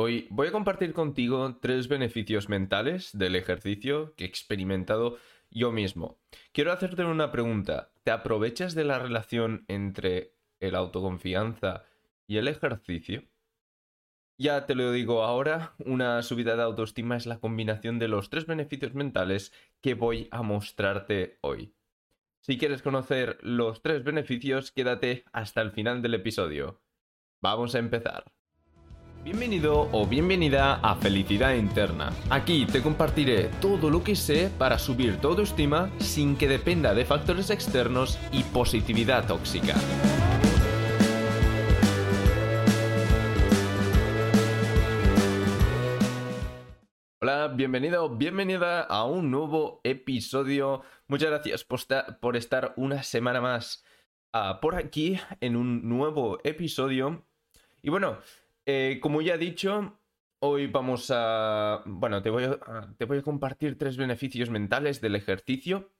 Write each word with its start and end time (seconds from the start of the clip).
Hoy 0.00 0.28
voy 0.30 0.46
a 0.46 0.52
compartir 0.52 0.92
contigo 0.92 1.58
tres 1.60 1.88
beneficios 1.88 2.48
mentales 2.48 3.10
del 3.18 3.34
ejercicio 3.34 4.14
que 4.14 4.22
he 4.22 4.28
experimentado 4.28 5.18
yo 5.50 5.72
mismo. 5.72 6.20
Quiero 6.52 6.70
hacerte 6.70 7.02
una 7.02 7.32
pregunta. 7.32 7.90
¿Te 8.04 8.12
aprovechas 8.12 8.76
de 8.76 8.84
la 8.84 9.00
relación 9.00 9.64
entre 9.66 10.36
el 10.60 10.76
autoconfianza 10.76 11.82
y 12.28 12.36
el 12.36 12.46
ejercicio? 12.46 13.24
Ya 14.38 14.66
te 14.66 14.76
lo 14.76 14.92
digo 14.92 15.24
ahora, 15.24 15.74
una 15.84 16.22
subida 16.22 16.54
de 16.54 16.62
autoestima 16.62 17.16
es 17.16 17.26
la 17.26 17.40
combinación 17.40 17.98
de 17.98 18.06
los 18.06 18.30
tres 18.30 18.46
beneficios 18.46 18.94
mentales 18.94 19.52
que 19.80 19.94
voy 19.94 20.28
a 20.30 20.42
mostrarte 20.42 21.38
hoy. 21.40 21.74
Si 22.40 22.56
quieres 22.56 22.82
conocer 22.82 23.36
los 23.42 23.82
tres 23.82 24.04
beneficios, 24.04 24.70
quédate 24.70 25.24
hasta 25.32 25.60
el 25.60 25.72
final 25.72 26.02
del 26.02 26.14
episodio. 26.14 26.84
Vamos 27.42 27.74
a 27.74 27.80
empezar. 27.80 28.37
Bienvenido 29.24 29.88
o 29.92 30.06
bienvenida 30.06 30.76
a 30.76 30.94
Felicidad 30.94 31.54
Interna. 31.54 32.12
Aquí 32.30 32.66
te 32.66 32.80
compartiré 32.80 33.50
todo 33.60 33.90
lo 33.90 34.04
que 34.04 34.14
sé 34.14 34.48
para 34.56 34.78
subir 34.78 35.20
tu 35.20 35.28
autoestima 35.28 35.90
sin 35.98 36.36
que 36.36 36.46
dependa 36.46 36.94
de 36.94 37.04
factores 37.04 37.50
externos 37.50 38.16
y 38.30 38.44
positividad 38.44 39.26
tóxica. 39.26 39.74
Hola, 47.20 47.48
bienvenido, 47.48 48.08
bienvenida 48.16 48.82
a 48.82 49.04
un 49.04 49.32
nuevo 49.32 49.80
episodio. 49.82 50.82
Muchas 51.08 51.30
gracias 51.30 51.64
por, 51.64 52.36
estar 52.36 52.72
una 52.76 53.02
semana 53.02 53.40
más 53.40 53.84
ah, 54.32 54.60
por 54.62 54.76
aquí 54.76 55.18
en 55.40 55.56
un 55.56 55.88
nuevo 55.88 56.38
episodio. 56.44 57.26
Y 57.82 57.90
bueno, 57.90 58.18
eh, 58.70 59.00
como 59.00 59.22
ya 59.22 59.36
he 59.36 59.38
dicho, 59.38 59.98
hoy 60.40 60.66
vamos 60.66 61.10
a... 61.10 61.82
Bueno, 61.86 62.22
te 62.22 62.28
voy 62.28 62.44
a, 62.44 63.22
compartir 63.22 63.78
tres 63.78 63.96
beneficios 63.96 64.50
mentales 64.50 65.00
del 65.00 65.16
ejercicio, 65.16 65.90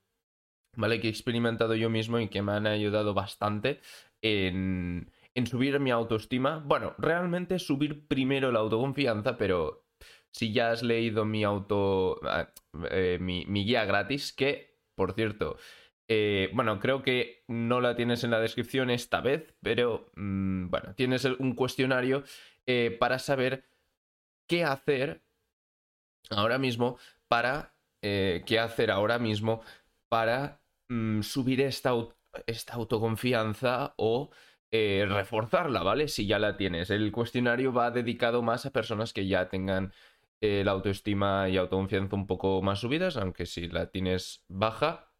¿vale? 0.77 1.01
Que 1.01 1.07
he 1.07 1.11
experimentado 1.11 1.75
yo 1.75 1.89
mismo 1.89 2.21
y 2.21 2.29
que 2.29 2.43
me 2.43 2.53
han 2.53 2.67
ayudado 2.67 3.15
bastante 3.15 3.81
en, 4.21 5.11
subir 5.47 5.81
mi 5.81 5.91
autoestima. 5.91 6.59
Bueno, 6.59 6.95
realmente 6.99 7.59
subir 7.59 8.07
primero 8.07 8.53
la 8.53 8.59
autoconfianza, 8.59 9.39
pero 9.39 9.87
si 10.31 10.53
ya 10.53 10.71
has 10.71 10.83
leído 10.83 11.25
mi 11.25 11.45
auto, 11.45 12.21
ah, 12.25 12.53
eh, 12.91 13.17
mi, 13.19 13.47
guía 13.47 13.87
gratis, 13.87 14.35
que, 14.35 14.77
por 14.95 15.15
cierto, 15.15 15.57
eh, 16.07 16.51
bueno, 16.53 16.81
creo 16.81 17.03
que 17.03 17.45
no 17.49 17.81
la 17.81 17.97
tienes 17.97 18.25
en 18.25 18.31
la 18.31 18.41
descripción 18.41 18.91
esta 18.91 19.23
vez, 19.23 19.55
pero 19.63 20.11
mm, 20.17 20.69
bueno, 20.69 20.95
tienes 20.95 21.25
un 21.25 21.55
cuestionario 21.55 22.25
eh, 22.69 22.97
para 23.01 23.19
saber 23.19 23.65
qué 24.47 24.63
hacer 24.65 25.25
ahora 26.31 26.59
mismo 26.59 26.99
para, 27.27 27.75
qué 28.01 28.59
hacer 28.61 28.93
ahora 28.93 29.19
mismo 29.19 29.61
para 30.09 30.61
mm, 30.89 31.23
subir 31.23 31.61
esta, 31.61 31.93
esta 32.47 32.75
autoconfianza 32.75 33.95
o 33.97 34.31
reforzarla, 34.71 35.83
¿vale? 35.83 36.09
Si 36.09 36.27
ya 36.27 36.39
la 36.39 36.57
tienes. 36.57 36.91
El 36.91 37.11
cuestionario 37.11 37.73
va 37.73 37.91
dedicado 37.91 38.43
más 38.43 38.67
a 38.67 38.71
personas 38.71 39.13
que 39.13 39.27
ya 39.27 39.49
tengan 39.49 39.93
eh, 40.41 40.63
la 40.65 40.71
autoestima 40.71 41.49
y 41.49 41.57
autoconfianza 41.57 42.15
un 42.15 42.29
poco 42.29 42.63
más 42.63 42.79
subidas, 42.79 43.17
aunque 43.17 43.45
si 43.45 43.67
la 43.67 43.91
tienes 43.91 44.45
baja, 44.47 45.13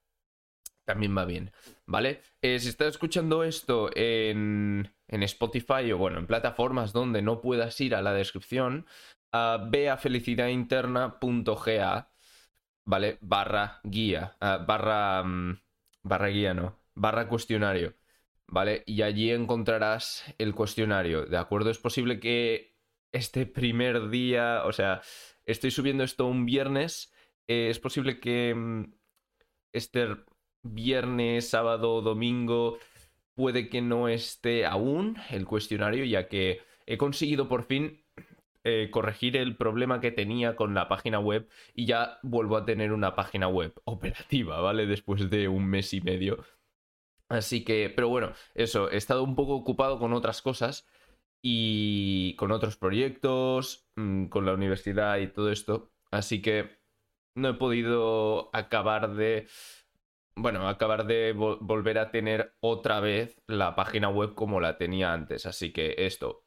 también 0.85 1.17
va 1.17 1.25
bien, 1.25 1.51
¿vale? 1.87 2.23
Eh, 2.41 2.61
si 2.61 2.69
estás 2.69 2.89
escuchando 2.89 3.43
esto 3.43 3.91
en, 3.97 4.95
en, 5.09 5.23
Spotify 5.23 5.91
o 5.93 5.99
bueno, 5.99 6.19
en 6.19 6.27
plataformas 6.27 6.93
donde 6.93 7.23
no 7.23 7.41
puedas 7.41 7.81
ir 7.81 7.95
a 7.95 8.03
la 8.03 8.13
descripción, 8.13 8.87
uh, 9.33 9.59
ve 9.69 9.91
a 9.91 9.97
felicidadinterna.ga, 9.97 12.11
¿vale? 12.85 13.19
Barra 13.21 13.81
guía, 13.85 14.37
ah, 14.41 14.65
barra, 14.67 15.23
mm, 15.25 15.61
barra 16.03 16.29
guía, 16.29 16.55
no, 16.55 16.79
barra 16.95 17.29
cuestionario, 17.29 17.95
¿vale? 18.47 18.83
Y 18.87 19.03
allí 19.03 19.31
encontrarás 19.31 20.25
el 20.39 20.55
cuestionario, 20.55 21.27
¿de 21.27 21.37
acuerdo? 21.39 21.71
Es 21.71 21.79
posible 21.79 22.21
que 22.21 22.77
este 23.13 23.47
primer 23.47 24.11
día, 24.11 24.63
o 24.65 24.73
sea, 24.73 25.03
estoy 25.45 25.71
subiendo 25.71 26.05
esto 26.05 26.27
un 26.27 26.47
viernes, 26.47 27.13
eh, 27.47 27.69
es 27.71 27.79
posible 27.79 28.21
que 28.21 28.55
mm, 28.55 28.93
este 29.73 30.09
viernes, 30.63 31.49
sábado, 31.49 32.03
domingo, 32.03 32.79
puede 33.39 33.69
que 33.69 33.81
no 33.81 34.09
esté 34.09 34.67
aún 34.67 35.17
el 35.31 35.47
cuestionario, 35.47 36.05
ya 36.05 36.27
que 36.27 36.61
he 36.87 36.99
conseguido 36.99 37.49
por 37.49 37.63
fin 37.63 38.03
eh, 38.65 38.89
corregir 38.91 39.37
el 39.37 39.57
problema 39.57 40.01
que 40.01 40.11
tenía 40.11 40.57
con 40.57 40.75
la 40.75 40.89
página 40.89 41.21
web 41.21 41.49
y 41.73 41.87
ya 41.87 42.19
vuelvo 42.25 42.57
a 42.57 42.65
tener 42.65 42.93
una 42.93 43.15
página 43.15 43.47
web 43.47 43.73
operativa, 43.85 44.61
¿vale? 44.61 44.87
Después 44.87 45.31
de 45.31 45.47
un 45.47 45.67
mes 45.67 45.95
y 45.95 46.01
medio. 46.01 46.45
Así 47.29 47.65
que, 47.65 47.93
pero 47.95 48.09
bueno, 48.09 48.33
eso, 48.57 48.91
he 48.91 48.97
estado 48.97 49.23
un 49.23 49.37
poco 49.37 49.55
ocupado 49.55 50.01
con 50.01 50.13
otras 50.15 50.43
cosas 50.43 50.89
y 51.41 52.35
con 52.35 52.51
otros 52.51 52.77
proyectos, 52.77 53.89
mm, 53.95 54.27
con 54.27 54.47
la 54.47 54.55
universidad 54.55 55.19
y 55.19 55.29
todo 55.29 55.53
esto. 55.53 55.93
Así 56.11 56.43
que 56.43 56.81
no 57.37 57.51
he 57.51 57.55
podido 57.55 58.51
acabar 58.53 59.15
de... 59.15 59.47
Bueno, 60.41 60.69
acabar 60.69 61.05
de 61.05 61.33
volver 61.33 61.99
a 61.99 62.13
tener 62.13 62.55
otra 62.61 63.01
vez 63.01 63.43
la 63.49 63.75
página 63.75 64.09
web 64.09 64.35
como 64.35 64.61
la 64.61 64.79
tenía 64.79 65.13
antes. 65.13 65.47
Así 65.47 65.73
que 65.73 65.97
esto, 65.99 66.45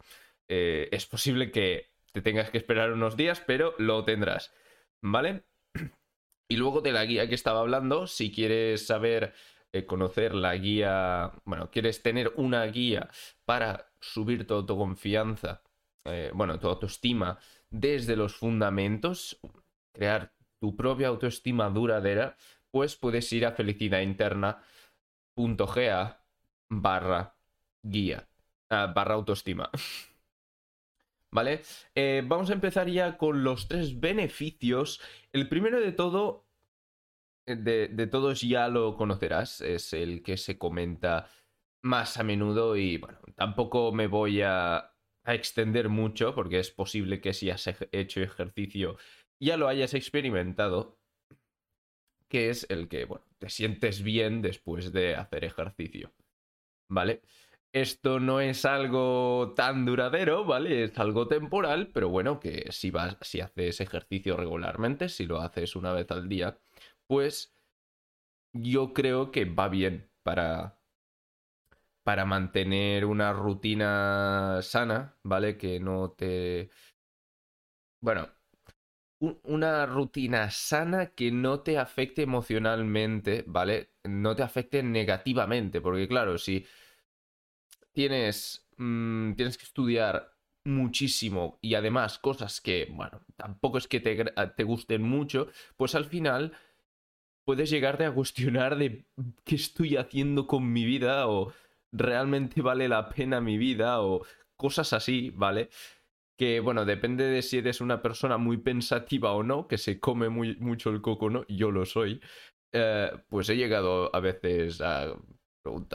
eh, 0.48 0.88
es 0.94 1.06
posible 1.06 1.52
que 1.52 1.92
te 2.14 2.22
tengas 2.22 2.50
que 2.50 2.58
esperar 2.58 2.94
unos 2.94 3.18
días, 3.18 3.44
pero 3.46 3.76
lo 3.80 4.06
tendrás. 4.06 4.54
¿Vale? 5.02 5.44
Y 6.50 6.58
luego 6.58 6.82
de 6.82 6.92
la 6.94 7.06
guía 7.06 7.28
que 7.28 7.36
estaba 7.36 7.62
hablando, 7.62 8.08
si 8.08 8.32
quieres 8.32 8.86
saber, 8.86 9.34
eh, 9.74 9.86
conocer 9.86 10.36
la 10.36 10.56
guía, 10.56 11.32
bueno, 11.46 11.70
quieres 11.70 12.02
tener 12.02 12.32
una 12.36 12.66
guía 12.66 13.10
para 13.46 13.92
subir 14.02 14.48
tu 14.48 14.54
autoconfianza, 14.56 15.64
eh, 16.06 16.32
bueno, 16.34 16.60
tu 16.60 16.68
autoestima 16.68 17.40
desde 17.70 18.18
los 18.18 18.36
fundamentos, 18.36 19.40
crear 19.94 20.34
tu 20.60 20.76
propia 20.76 21.08
autoestima 21.08 21.70
duradera, 21.70 22.36
pues 22.72 22.96
puedes 22.96 23.32
ir 23.34 23.46
a 23.46 23.52
felicidadinterna.ga 23.52 26.24
barra 26.70 27.36
guía, 27.84 28.28
ah, 28.70 28.94
barra 28.96 29.16
autoestima. 29.16 29.70
¿Vale? 31.34 31.62
Eh, 31.96 32.24
vamos 32.26 32.50
a 32.50 32.54
empezar 32.54 32.90
ya 32.90 33.18
con 33.18 33.44
los 33.44 33.70
tres 33.70 34.00
beneficios. 34.00 35.00
El 35.32 35.48
primero 35.48 35.80
de 35.80 35.94
todo, 35.94 36.46
eh, 37.46 37.56
de, 37.56 37.88
de, 37.88 38.08
todos 38.08 38.42
ya 38.42 38.68
lo 38.68 38.98
conocerás, 38.98 39.62
es 39.62 39.94
el 39.94 40.24
que 40.24 40.36
se 40.36 40.58
comenta 40.58 41.30
más 41.82 42.18
a 42.18 42.24
menudo 42.24 42.76
y 42.76 42.98
bueno, 42.98 43.20
tampoco 43.36 43.92
me 43.92 44.08
voy 44.08 44.42
a, 44.42 44.88
extender 45.24 45.88
mucho 45.88 46.34
porque 46.34 46.60
es 46.60 46.72
posible 46.72 47.22
que 47.22 47.34
si 47.34 47.52
has 47.52 47.70
hecho 47.92 48.22
ejercicio 48.22 48.98
ya 49.40 49.56
lo 49.56 49.68
hayas 49.68 49.94
experimentado, 49.94 51.00
que 52.32 52.50
es 52.50 52.66
el 52.70 52.88
que, 52.88 53.04
bueno, 53.06 53.26
te 53.40 53.50
sientes 53.50 54.04
bien 54.04 54.42
después 54.42 54.94
de 54.94 55.16
hacer 55.16 55.44
ejercicio, 55.44 56.14
¿vale? 56.90 57.22
Esto 57.74 58.20
no 58.22 58.40
es 58.42 58.66
algo 58.66 59.54
tan 59.56 59.86
duradero, 59.86 60.46
¿vale? 60.46 60.86
Es 60.86 60.98
algo 61.00 61.28
temporal, 61.28 61.90
pero 61.94 62.10
bueno, 62.10 62.40
que 62.40 62.72
si 62.72 62.90
vas, 62.92 63.18
si 63.22 63.42
haces 63.42 63.82
ejercicio 63.82 64.38
regularmente, 64.38 65.10
si 65.10 65.26
lo 65.26 65.42
haces 65.42 65.76
una 65.76 65.92
vez 65.94 66.10
al 66.12 66.30
día, 66.30 66.58
pues 67.08 67.54
yo 68.54 68.94
creo 68.94 69.32
que 69.32 69.46
va 69.46 69.68
bien 69.70 70.10
para, 70.24 70.80
para 72.04 72.26
mantener 72.26 73.06
una 73.06 73.34
rutina 73.34 74.60
sana, 74.62 75.18
¿vale? 75.24 75.58
Que 75.58 75.80
no 75.82 76.12
te... 76.12 76.70
Bueno, 78.02 78.28
una 79.44 79.86
rutina 79.86 80.50
sana 80.50 81.08
que 81.08 81.32
no 81.32 81.60
te 81.60 81.78
afecte 81.78 82.24
emocionalmente, 82.24 83.44
¿vale? 83.48 83.92
No 84.04 84.36
te 84.36 84.44
afecte 84.44 84.82
negativamente, 84.82 85.80
porque 85.80 86.08
claro, 86.08 86.38
si 86.38 86.66
tienes, 87.92 88.68
mm, 88.78 89.34
tienes 89.34 89.58
que 89.58 89.66
estudiar 89.66 90.34
muchísimo 90.64 91.60
y 91.62 91.76
además 91.76 92.20
cosas 92.20 92.62
que, 92.62 92.88
bueno, 92.92 93.22
tampoco 93.36 93.78
es 93.78 93.88
que 93.88 94.00
te, 94.00 94.16
te 94.24 94.64
gusten 94.64 95.04
mucho, 95.04 95.48
pues 95.78 95.96
al 95.96 96.06
final 96.06 96.54
puedes 97.46 97.70
llegarte 97.70 98.06
a 98.06 98.14
cuestionar 98.14 98.78
de 98.78 99.06
qué 99.44 99.56
estoy 99.56 99.98
haciendo 99.98 100.48
con 100.48 100.72
mi 100.72 100.86
vida 100.86 101.28
o 101.28 101.54
realmente 101.92 102.62
vale 102.62 102.88
la 102.88 103.10
pena 103.10 103.42
mi 103.42 103.58
vida 103.58 104.02
o 104.02 104.26
cosas 104.56 104.94
así, 104.94 105.32
¿vale? 105.32 105.70
Que 106.42 106.60
bueno, 106.60 106.86
depende 106.86 107.26
de 107.26 107.44
si 107.44 107.60
eres 107.60 107.82
una 107.82 108.02
persona 108.02 108.40
muy 108.40 108.58
pensativa 108.58 109.32
o 109.34 109.44
no, 109.44 109.68
que 109.68 109.78
se 109.78 110.00
come 110.00 110.28
muy, 110.30 110.56
mucho 110.58 110.90
el 110.90 111.00
coco, 111.00 111.30
¿no? 111.30 111.46
Yo 111.48 111.70
lo 111.70 111.86
soy. 111.86 112.20
Eh, 112.72 113.12
pues 113.30 113.48
he 113.50 113.56
llegado 113.56 114.10
a 114.12 114.20
veces 114.22 114.82
a, 114.82 115.16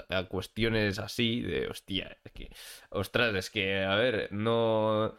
a 0.09 0.29
cuestiones 0.29 1.01
así 1.01 1.41
de, 1.41 1.67
hostia, 1.67 2.17
es 2.23 2.31
que, 2.31 2.51
ostras, 2.91 3.35
es 3.35 3.51
que, 3.51 3.83
a 3.83 3.97
ver, 3.97 4.29
no 4.31 5.17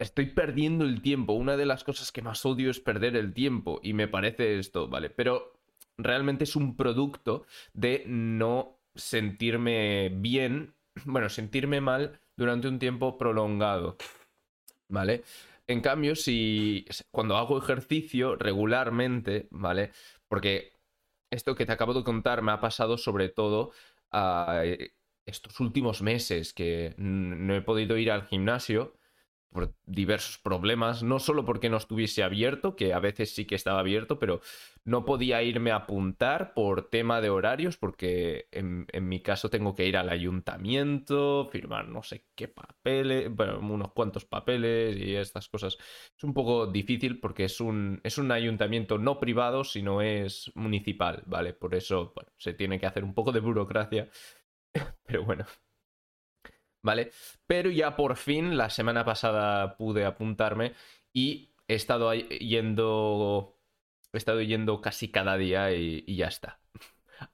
estoy 0.00 0.26
perdiendo 0.26 0.84
el 0.84 1.02
tiempo. 1.02 1.34
Una 1.34 1.56
de 1.56 1.66
las 1.66 1.84
cosas 1.84 2.10
que 2.10 2.22
más 2.22 2.44
odio 2.44 2.72
es 2.72 2.80
perder 2.80 3.14
el 3.14 3.34
tiempo 3.34 3.78
y 3.80 3.92
me 3.92 4.08
parece 4.08 4.58
esto, 4.58 4.88
¿vale? 4.88 5.08
Pero 5.08 5.52
realmente 5.98 6.42
es 6.42 6.56
un 6.56 6.76
producto 6.76 7.46
de 7.74 8.02
no 8.08 8.80
sentirme 8.96 10.08
bien, 10.12 10.74
bueno, 11.04 11.28
sentirme 11.28 11.80
mal 11.80 12.20
durante 12.36 12.66
un 12.66 12.80
tiempo 12.80 13.18
prolongado, 13.18 13.96
¿vale? 14.88 15.22
En 15.66 15.80
cambio, 15.80 16.16
si 16.16 16.86
cuando 17.10 17.36
hago 17.36 17.58
ejercicio 17.58 18.36
regularmente, 18.36 19.48
¿vale? 19.50 19.92
Porque 20.28 20.72
esto 21.30 21.54
que 21.54 21.66
te 21.66 21.72
acabo 21.72 21.94
de 21.94 22.04
contar 22.04 22.42
me 22.42 22.52
ha 22.52 22.60
pasado 22.60 22.96
sobre 22.96 23.28
todo 23.28 23.72
eh, 24.12 24.92
estos 25.26 25.60
últimos 25.60 26.00
meses 26.02 26.54
que 26.54 26.94
no 26.96 27.54
he 27.54 27.62
podido 27.62 27.98
ir 27.98 28.10
al 28.10 28.26
gimnasio 28.26 28.97
por 29.50 29.74
diversos 29.86 30.38
problemas, 30.38 31.02
no 31.02 31.18
solo 31.18 31.44
porque 31.44 31.70
no 31.70 31.78
estuviese 31.78 32.22
abierto, 32.22 32.76
que 32.76 32.92
a 32.92 32.98
veces 32.98 33.34
sí 33.34 33.46
que 33.46 33.54
estaba 33.54 33.80
abierto, 33.80 34.18
pero 34.18 34.40
no 34.84 35.04
podía 35.04 35.42
irme 35.42 35.70
a 35.70 35.76
apuntar 35.76 36.54
por 36.54 36.90
tema 36.90 37.20
de 37.20 37.30
horarios, 37.30 37.76
porque 37.76 38.48
en, 38.52 38.86
mi 39.08 39.20
caso 39.20 39.48
tengo 39.50 39.74
que 39.74 39.86
ir 39.86 39.96
al 39.96 40.10
ayuntamiento, 40.10 41.48
firmar 41.50 41.88
no 41.88 42.02
sé 42.02 42.26
qué 42.34 42.48
papeles, 42.48 43.34
bueno, 43.34 43.58
unos 43.60 43.92
cuantos 43.92 44.24
papeles 44.24 44.96
y 44.98 45.16
estas 45.16 45.48
cosas. 45.48 45.78
Es 46.16 46.24
un 46.24 46.34
poco 46.34 46.66
difícil 46.66 47.20
porque 47.20 47.44
es 47.44 47.60
un, 47.60 48.00
es 48.04 48.18
un 48.18 48.30
ayuntamiento 48.32 48.98
no 48.98 49.18
privado, 49.18 49.64
sino 49.64 50.02
es 50.02 50.52
municipal, 50.54 51.22
¿vale? 51.26 51.54
Por 51.54 51.74
eso, 51.74 52.12
se 52.36 52.54
tiene 52.54 52.78
que 52.78 52.86
hacer 52.86 53.04
un 53.04 53.14
poco 53.14 53.32
de 53.32 53.40
burocracia, 53.40 54.08
pero 55.06 55.24
bueno. 55.24 55.46
¿Vale? 56.82 57.10
Pero 57.46 57.70
ya 57.70 57.96
por 57.96 58.16
fin 58.16 58.56
la 58.56 58.70
semana 58.70 59.04
pasada 59.04 59.76
pude 59.76 60.04
apuntarme 60.04 60.74
y 61.12 61.50
he 61.68 61.74
estado 61.74 62.12
yendo. 62.14 63.54
He 64.12 64.18
estado 64.18 64.40
yendo 64.42 64.80
casi 64.80 65.08
cada 65.10 65.36
día 65.36 65.72
y, 65.72 66.04
ya 66.16 66.28
está. 66.28 66.60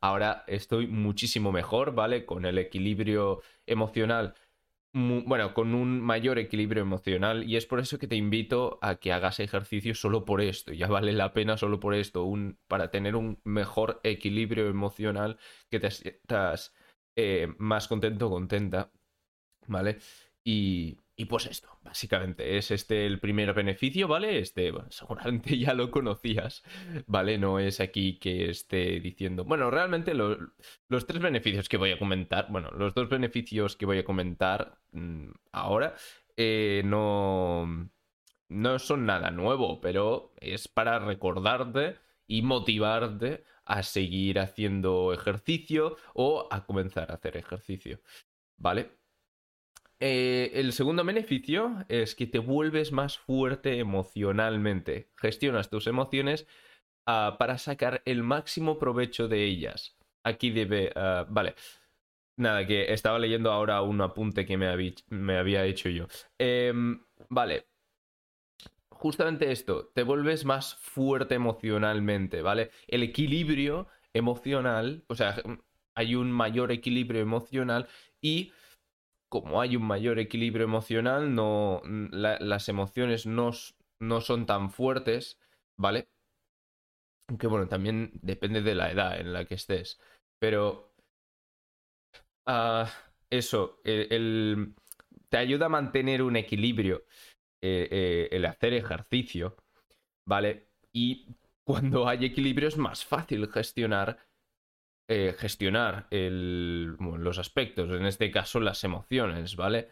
Ahora 0.00 0.44
estoy 0.48 0.86
muchísimo 0.86 1.52
mejor, 1.52 1.94
¿vale? 1.94 2.26
Con 2.26 2.44
el 2.46 2.58
equilibrio 2.58 3.42
emocional. 3.66 4.34
Bueno, 4.92 5.54
con 5.54 5.74
un 5.74 6.00
mayor 6.00 6.38
equilibrio 6.38 6.82
emocional 6.82 7.48
y 7.48 7.56
es 7.56 7.66
por 7.66 7.80
eso 7.80 7.98
que 7.98 8.06
te 8.06 8.16
invito 8.16 8.78
a 8.80 8.96
que 8.96 9.12
hagas 9.12 9.40
ejercicio 9.40 9.94
solo 9.94 10.24
por 10.24 10.40
esto, 10.40 10.72
ya 10.72 10.86
vale 10.86 11.12
la 11.12 11.32
pena 11.32 11.56
solo 11.56 11.80
por 11.80 11.94
esto, 11.94 12.22
un, 12.24 12.58
para 12.68 12.90
tener 12.92 13.16
un 13.16 13.40
mejor 13.42 14.00
equilibrio 14.04 14.68
emocional, 14.68 15.38
que 15.68 15.80
te 15.80 15.90
sientas 15.90 16.74
eh, 17.16 17.48
más 17.58 17.88
contento, 17.88 18.30
contenta 18.30 18.92
¿vale? 19.66 19.98
Y, 20.44 20.98
y 21.16 21.26
pues 21.26 21.46
esto, 21.46 21.78
básicamente, 21.82 22.56
es 22.58 22.70
este 22.70 23.06
el 23.06 23.20
primer 23.20 23.54
beneficio, 23.54 24.08
¿vale? 24.08 24.38
Este, 24.38 24.70
bueno, 24.72 24.88
seguramente 24.90 25.56
ya 25.58 25.74
lo 25.74 25.90
conocías, 25.90 26.62
¿vale? 27.06 27.38
No 27.38 27.58
es 27.58 27.80
aquí 27.80 28.18
que 28.18 28.50
esté 28.50 29.00
diciendo. 29.00 29.44
Bueno, 29.44 29.70
realmente 29.70 30.14
los 30.14 31.06
tres 31.06 31.22
beneficios 31.22 31.68
que 31.68 31.76
voy 31.76 31.92
a 31.92 31.98
comentar, 31.98 32.48
bueno, 32.50 32.70
los 32.72 32.94
dos 32.94 33.08
beneficios 33.08 33.76
que 33.76 33.86
voy 33.86 33.98
a 33.98 34.04
comentar 34.04 34.78
mm, 34.92 35.30
ahora, 35.52 35.94
eh, 36.36 36.82
no, 36.84 37.90
no 38.48 38.78
son 38.78 39.06
nada 39.06 39.30
nuevo, 39.30 39.80
pero 39.80 40.32
es 40.40 40.68
para 40.68 40.98
recordarte 40.98 41.96
y 42.26 42.42
motivarte 42.42 43.44
a 43.64 43.82
seguir 43.82 44.38
haciendo 44.40 45.12
ejercicio 45.12 45.96
o 46.14 46.48
a 46.50 46.64
comenzar 46.66 47.10
a 47.10 47.14
hacer 47.14 47.36
ejercicio, 47.36 48.00
¿vale? 48.56 48.90
Eh, 50.06 50.60
el 50.60 50.74
segundo 50.74 51.02
beneficio 51.02 51.82
es 51.88 52.14
que 52.14 52.26
te 52.26 52.38
vuelves 52.38 52.92
más 52.92 53.16
fuerte 53.16 53.78
emocionalmente. 53.78 55.08
Gestionas 55.16 55.70
tus 55.70 55.86
emociones 55.86 56.46
ah, 57.06 57.36
para 57.38 57.56
sacar 57.56 58.02
el 58.04 58.22
máximo 58.22 58.78
provecho 58.78 59.28
de 59.28 59.44
ellas. 59.44 59.96
Aquí 60.22 60.50
debe... 60.50 60.92
Ah, 60.94 61.24
vale. 61.30 61.54
Nada, 62.36 62.66
que 62.66 62.92
estaba 62.92 63.18
leyendo 63.18 63.50
ahora 63.50 63.80
un 63.80 63.98
apunte 64.02 64.44
que 64.44 64.58
me, 64.58 64.68
había, 64.68 65.64
hecho 65.64 65.88
yo. 65.88 66.06
Em, 66.36 67.02
vale. 67.30 67.68
Justamente 68.90 69.52
esto, 69.52 69.90
te 69.94 70.02
vuelves 70.02 70.44
más 70.44 70.74
fuerte 70.74 71.36
emocionalmente, 71.36 72.42
¿vale? 72.42 72.70
El 72.88 73.04
equilibrio 73.04 73.88
emocional, 74.12 75.02
o 75.06 75.14
sea, 75.14 75.42
hay 75.94 76.14
un 76.14 76.30
mayor 76.30 76.72
equilibrio 76.72 77.22
emocional 77.22 77.88
y 78.20 78.52
como 79.34 79.60
hay 79.60 79.74
un 79.74 79.82
mayor 79.82 80.20
equilibrio 80.20 80.62
emocional, 80.62 81.34
no, 81.34 81.82
las 81.84 82.68
emociones 82.68 83.26
no, 83.26 83.50
no, 83.98 84.20
son 84.20 84.46
tan 84.46 84.70
fuertes, 84.70 85.40
¿vale? 85.76 86.06
Aunque 87.28 87.48
bueno, 87.48 87.66
también 87.66 88.12
depende 88.22 88.62
de 88.62 88.76
la 88.76 88.92
edad 88.92 89.18
en 89.20 89.32
la 89.32 89.44
que 89.44 89.56
estés. 89.56 89.98
Pero... 90.38 90.94
Ah, 92.46 92.88
eso, 93.28 93.80
el, 93.82 94.76
te 95.28 95.36
ayuda 95.36 95.66
a 95.66 95.70
mantener 95.70 96.22
un 96.22 96.36
equilibrio 96.36 97.04
eh, 97.60 97.88
eh, 97.90 98.28
el 98.30 98.44
hacer 98.44 98.72
ejercicio, 98.72 99.56
¿vale? 100.24 100.68
Y 100.92 101.26
cuando 101.64 102.06
hay 102.06 102.24
equilibrio 102.24 102.68
es 102.68 102.76
más 102.76 103.04
fácil 103.04 103.50
gestionar 103.50 104.16
eh, 105.08 105.34
gestionar 105.38 106.06
los 106.10 107.38
aspectos, 107.38 107.90
en 107.90 108.06
este 108.06 108.30
caso 108.30 108.60
las 108.60 108.84
emociones, 108.84 109.56
¿vale? 109.56 109.88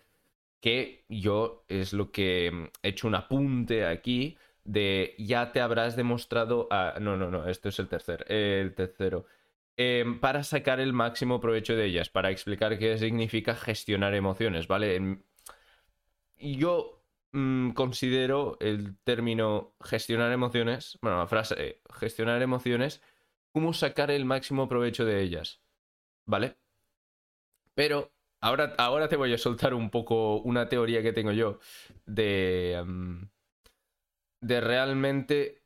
Que 0.61 1.05
yo 1.09 1.65
es 1.69 1.93
lo 1.93 2.11
que 2.13 2.51
mm, 2.53 2.65
he 2.83 2.89
hecho 2.91 3.09
un 3.09 3.15
apunte 3.15 3.87
aquí 3.87 4.39
de 4.65 5.15
ya 5.19 5.53
te 5.53 5.61
habrás 5.61 5.97
demostrado... 5.97 6.69
no, 7.01 7.17
no, 7.17 7.31
no, 7.31 7.49
esto 7.49 7.69
es 7.69 7.79
el 7.79 7.89
tercer, 7.89 8.25
el 8.31 8.75
tercero. 8.75 9.27
Em, 9.77 10.21
para 10.21 10.45
sacar 10.45 10.81
el 10.81 10.93
máximo 10.93 11.41
provecho 11.41 11.75
de 11.75 11.87
ellas, 11.87 12.11
para 12.11 12.31
explicar 12.31 12.79
qué 12.79 12.99
significa 12.99 13.55
gestionar 13.55 14.15
emociones, 14.15 14.69
¿vale? 14.69 15.19
Yo 16.39 17.03
mm, 17.33 17.71
considero 17.71 18.59
el 18.61 18.97
término 19.05 19.75
gestionar 19.83 20.31
emociones, 20.33 20.99
bueno, 21.03 21.19
la 21.19 21.27
frase 21.27 21.55
eh, 21.59 21.81
gestionar 21.95 22.43
emociones 22.43 23.01
cómo 23.53 23.73
sacar 23.73 24.11
el 24.11 24.25
máximo 24.25 24.69
provecho 24.69 25.05
de 25.05 25.23
ellas. 25.23 25.61
¿Vale? 26.27 26.57
Pero 27.75 28.13
ahora, 28.41 28.75
ahora 28.79 29.09
te 29.09 29.17
voy 29.17 29.33
a 29.33 29.39
soltar 29.39 29.75
un 29.75 29.91
poco 29.91 30.41
una 30.43 30.69
teoría 30.69 31.03
que 31.03 31.13
tengo 31.13 31.33
yo 31.33 31.59
de, 32.07 32.75
em, 32.75 33.29
de 34.41 34.61
realmente 34.61 35.63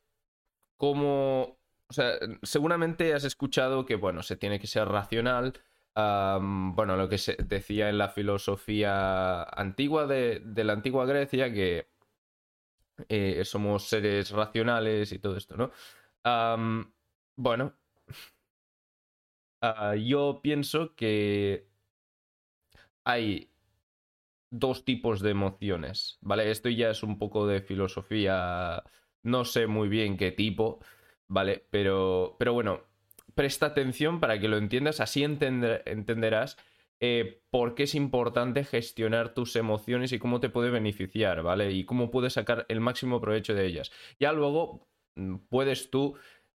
cómo... 0.77 1.59
O 1.89 1.93
sea, 1.93 2.19
seguramente 2.43 3.15
has 3.15 3.25
escuchado 3.25 3.87
que, 3.87 3.95
bueno, 3.97 4.23
se 4.23 4.37
tiene 4.37 4.59
que 4.59 4.67
ser 4.67 4.89
racional. 4.89 5.55
bueno, 5.95 6.97
lo 6.97 7.09
que 7.09 7.19
se 7.19 7.37
decía 7.37 7.89
en 7.89 7.99
la 7.99 8.09
filosofía 8.09 9.43
antigua 9.45 10.07
de, 10.07 10.43
la 10.65 10.73
antigua 10.75 11.07
Grecia, 11.07 11.53
que 11.53 11.89
eh, 13.09 13.45
somos 13.45 13.89
seres 13.89 14.31
racionales 14.31 15.13
y 15.13 15.19
todo 15.19 15.37
esto, 15.37 15.57
¿no? 15.57 15.71
Bueno, 17.37 17.73
ah, 19.63 19.95
yo 19.97 20.41
pienso 20.43 20.95
que 20.95 21.69
hay 23.05 23.51
dos 24.51 24.85
tipos 24.85 25.21
de 25.21 25.31
emociones, 25.31 26.19
¿vale? 26.21 26.51
Esto 26.51 26.69
ya 26.69 26.91
es 26.91 27.03
un 27.03 27.19
poco 27.19 27.47
de 27.47 27.61
filosofía, 27.61 28.83
no 29.23 29.45
sé 29.45 29.67
muy 29.67 29.89
bien 29.89 30.17
qué 30.17 30.33
tipo, 30.33 30.81
¿vale? 31.29 31.67
Pero, 31.71 32.37
pero 32.39 32.53
bueno, 32.53 32.83
presta 33.35 33.67
atención 33.67 34.21
para 34.21 34.39
que 34.41 34.49
lo 34.49 34.57
entiendas, 34.57 35.01
así 35.01 35.23
entenderás 35.25 36.57
eh, 37.01 37.43
por 37.51 37.75
qué 37.75 37.83
es 37.85 37.95
importante 37.95 38.65
gestionar 38.65 39.35
tus 39.35 39.57
emociones 39.57 40.13
y 40.13 40.19
cómo 40.19 40.41
te 40.41 40.49
puede 40.49 40.71
beneficiar, 40.71 41.43
¿vale? 41.43 41.73
Y 41.73 41.85
cómo 41.85 42.11
puedes 42.11 42.35
sacar 42.35 42.65
el 42.69 42.81
máximo 42.81 43.21
provecho 43.21 43.55
de 43.55 43.67
ellas. 43.67 43.91
Ya 44.19 44.33
luego 44.33 44.89
mm, 45.17 45.37
puedes 45.49 45.91
tú 45.91 46.17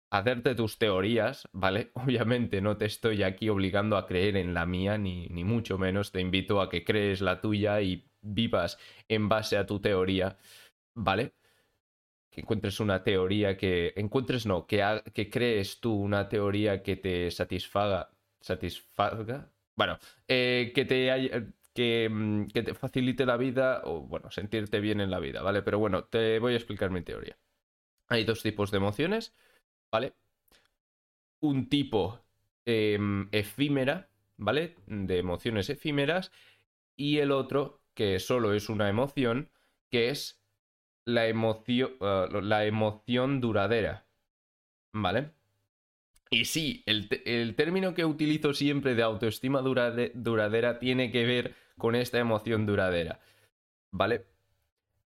hacerte 0.10 0.56
tus 0.56 0.78
teorías, 0.78 1.48
¿vale? 1.52 1.92
Obviamente 1.94 2.62
no 2.62 2.78
te 2.78 2.86
estoy 2.86 3.24
aquí 3.24 3.50
obligando 3.50 3.98
a 3.98 4.08
creer 4.08 4.38
en 4.38 4.54
la 4.54 4.66
mía, 4.66 4.98
ni, 4.98 5.28
ni 5.28 5.44
mucho 5.44 5.78
menos 5.78 6.12
te 6.12 6.22
invito 6.22 6.62
a 6.62 6.70
que 6.70 6.84
crees 6.84 7.22
la 7.22 7.42
tuya 7.42 7.82
y 7.82 8.10
vivas 8.22 8.78
en 9.08 9.30
base 9.30 9.58
a 9.58 9.66
tu 9.66 9.80
teoría, 9.80 10.38
¿vale? 10.94 11.34
Que 12.30 12.42
encuentres 12.42 12.80
una 12.80 13.04
teoría 13.04 13.58
que... 13.58 13.94
Encuentres, 13.96 14.46
no, 14.46 14.66
que, 14.68 15.02
que 15.14 15.30
crees 15.30 15.80
tú 15.80 15.94
una 15.94 16.30
teoría 16.30 16.84
que 16.84 16.98
te 16.98 17.32
satisfaga... 17.32 18.12
¿Satisfaga? 18.40 19.52
Bueno, 19.76 19.98
eh, 20.28 20.72
que 20.74 20.86
te 20.86 21.54
Que, 21.74 22.10
mm, 22.10 22.48
que 22.48 22.64
te 22.64 22.74
facilite 22.74 23.26
la 23.26 23.38
vida 23.38 23.82
o, 23.86 24.02
bueno, 24.02 24.32
sentirte 24.32 24.80
bien 24.80 25.02
en 25.02 25.12
la 25.12 25.20
vida, 25.20 25.42
¿vale? 25.42 25.62
Pero 25.64 25.80
bueno, 25.80 26.06
te 26.06 26.40
voy 26.40 26.54
a 26.54 26.58
explicar 26.58 26.92
mi 26.92 27.02
teoría. 27.02 27.38
Hay 28.08 28.24
dos 28.24 28.42
tipos 28.42 28.72
de 28.72 28.78
emociones 28.78 29.36
¿vale? 29.92 30.14
Un 31.40 31.70
tipo 31.70 32.22
em, 32.66 33.30
efímera, 33.32 34.10
¿vale? 34.38 34.76
De 34.88 35.18
emociones 35.20 35.70
efímeras. 35.70 36.32
Y 36.96 37.20
el 37.20 37.32
otro, 37.32 37.82
que 37.94 38.20
solo 38.20 38.54
es 38.54 38.70
una 38.70 38.90
emoción, 38.90 39.50
que 39.90 40.10
es 40.10 40.42
la 41.06 41.24
ah, 42.02 42.28
la 42.42 42.66
emoción 42.66 43.42
duradera. 43.42 44.06
¿Vale? 44.94 45.32
Y 46.30 46.46
sí, 46.46 46.84
el, 46.86 47.56
término 47.56 47.94
que 47.94 48.04
utilizo 48.04 48.54
siempre 48.54 48.96
de 48.96 49.04
autoestima 49.04 49.62
duradera 49.62 50.80
tiene 50.80 51.12
que 51.12 51.26
ver 51.26 51.56
con 51.78 51.96
esta 51.96 52.20
emoción 52.20 52.66
duradera. 52.66 53.20
¿Vale? 53.92 54.26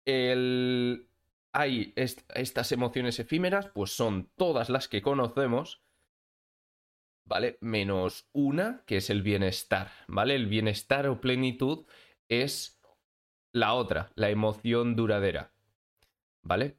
El... 0.04 1.07
Hay 1.52 1.94
estas 1.96 2.72
emociones 2.72 3.18
efímeras, 3.18 3.68
pues 3.68 3.90
son 3.92 4.30
todas 4.36 4.68
las 4.68 4.88
que 4.88 5.02
conocemos, 5.02 5.82
¿vale? 7.24 7.58
Menos 7.60 8.28
una, 8.32 8.84
que 8.86 8.98
es 8.98 9.10
el 9.10 9.22
bienestar, 9.22 9.90
¿vale? 10.06 10.34
El 10.34 10.46
bienestar 10.46 11.06
o 11.06 11.20
plenitud 11.20 11.86
es 12.28 12.80
la 13.52 13.74
otra, 13.74 14.10
la 14.14 14.30
emoción 14.30 14.96
duradera, 14.96 15.52
¿vale? 16.42 16.76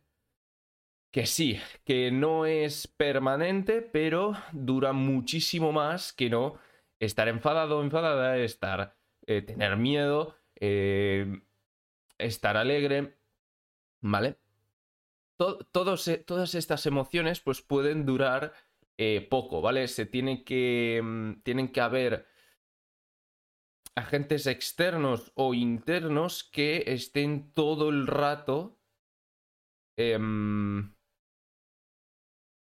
Que 1.11 1.25
sí, 1.25 1.59
que 1.85 2.11
no 2.11 2.45
es 2.45 2.87
permanente, 2.87 3.81
pero 3.81 4.33
dura 4.51 4.93
muchísimo 4.93 5.71
más 5.71 6.13
que 6.13 6.29
no 6.29 6.59
estar 6.99 7.27
enfadado 7.27 7.81
enfadada, 7.81 8.37
estar, 8.37 8.95
eh, 9.25 9.41
tener 9.41 9.77
miedo, 9.77 10.35
eh, 10.55 11.41
estar 12.17 12.57
alegre, 12.57 13.17
¿vale? 14.01 14.37
Todos, 15.39 16.09
todas 16.25 16.55
estas 16.55 16.85
emociones 16.85 17.39
pues 17.39 17.61
pueden 17.61 18.05
durar 18.05 18.53
eh, 18.97 19.25
poco, 19.29 19.61
¿vale? 19.61 19.87
Se 19.87 20.05
tiene 20.05 20.43
que, 20.43 20.99
mm, 21.01 21.41
tienen 21.43 21.71
que 21.71 21.79
haber 21.79 22.27
agentes 23.95 24.45
externos 24.47 25.31
o 25.35 25.53
internos 25.53 26.43
que 26.43 26.83
estén 26.87 27.53
todo 27.53 27.89
el 27.89 28.07
rato... 28.07 28.77
Em, 29.97 30.93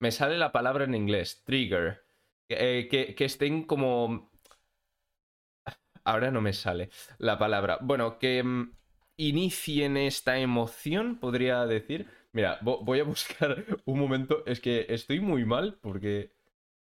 me 0.00 0.10
sale 0.10 0.36
la 0.36 0.50
palabra 0.52 0.84
en 0.84 0.94
inglés, 0.94 1.42
trigger. 1.44 2.04
Eh, 2.48 2.88
que, 2.90 3.24
estén 3.24 3.64
como... 3.64 4.30
Ahora 6.04 6.30
no 6.30 6.40
me 6.40 6.52
sale 6.52 6.90
la 7.18 7.38
palabra. 7.38 7.78
Bueno, 7.80 8.18
que 8.18 8.42
mm, 8.42 8.76
inicien 9.16 9.96
esta 9.96 10.38
emoción, 10.38 11.18
podría 11.18 11.66
decir. 11.66 12.21
Mira, 12.32 12.58
voy 12.62 13.00
a 13.00 13.04
buscar 13.04 13.64
un 13.84 13.98
momento. 13.98 14.44
Es 14.46 14.60
que 14.60 14.86
estoy 14.88 15.20
muy 15.20 15.44
mal 15.44 15.78
porque 15.80 16.32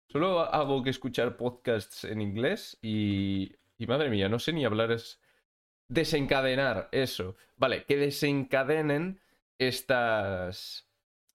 solo 0.09 0.40
hago 0.40 0.83
que 0.83 0.90
escuchar 0.90 1.37
podcasts 1.37 2.05
en 2.05 2.21
inglés 2.23 2.78
y, 2.83 3.57
y 3.78 3.87
madre 3.87 4.11
mía, 4.11 4.28
no 4.28 4.38
sé 4.38 4.52
ni 4.52 4.64
hablar. 4.64 4.93
Es 4.93 5.21
desencadenar 5.88 6.88
eso. 6.93 7.37
Vale, 7.57 7.85
que 7.85 7.97
desencadenen 7.97 9.21
estas, 9.59 10.88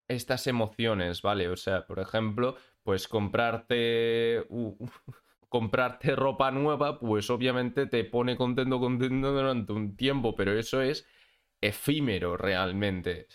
estas 0.08 0.48
emociones, 0.48 1.22
¿vale? 1.22 1.50
O 1.50 1.58
sea, 1.58 1.86
por 1.88 2.00
ejemplo, 2.00 2.56
pues 2.84 3.08
comprarte 3.08 4.46
comprarte 5.50 6.16
ropa 6.16 6.52
nueva, 6.52 7.00
pues 7.00 7.30
obviamente 7.30 7.86
te 7.88 8.06
pone 8.06 8.38
contento, 8.38 8.80
contento 8.80 9.34
durante 9.34 9.74
un 9.74 9.96
tiempo, 9.98 10.36
pero 10.36 10.54
eso 10.58 10.82
es 10.82 11.08
efímero 11.62 12.38
realmente. 12.38 13.28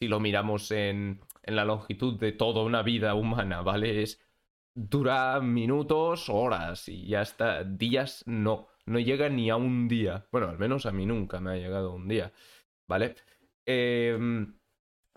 Si 0.00 0.08
lo 0.08 0.18
miramos 0.18 0.70
en, 0.70 1.20
en 1.42 1.56
la 1.56 1.64
longitud 1.64 2.18
de 2.18 2.32
toda 2.32 2.62
una 2.62 2.82
vida 2.82 3.14
humana, 3.14 3.60
¿vale? 3.62 4.02
Es 4.02 4.20
dura 4.74 5.40
minutos, 5.40 6.28
horas 6.28 6.88
y 6.88 7.06
ya 7.06 7.22
está. 7.22 7.64
Días 7.64 8.24
no, 8.26 8.68
no 8.86 8.98
llega 8.98 9.28
ni 9.28 9.50
a 9.50 9.56
un 9.56 9.88
día. 9.88 10.26
Bueno, 10.32 10.48
al 10.48 10.58
menos 10.58 10.86
a 10.86 10.92
mí 10.92 11.06
nunca 11.06 11.40
me 11.40 11.52
ha 11.52 11.56
llegado 11.56 11.92
un 11.92 12.08
día, 12.08 12.32
¿vale? 12.88 13.14
Em, 13.66 14.58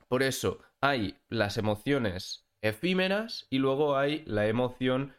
por 0.08 0.24
eso 0.24 0.60
hay 0.82 1.18
las 1.30 1.58
emociones 1.58 2.46
efímeras 2.62 3.48
y 3.50 3.60
luego 3.60 3.98
hay 3.98 4.24
la 4.26 4.48
emoción 4.48 5.16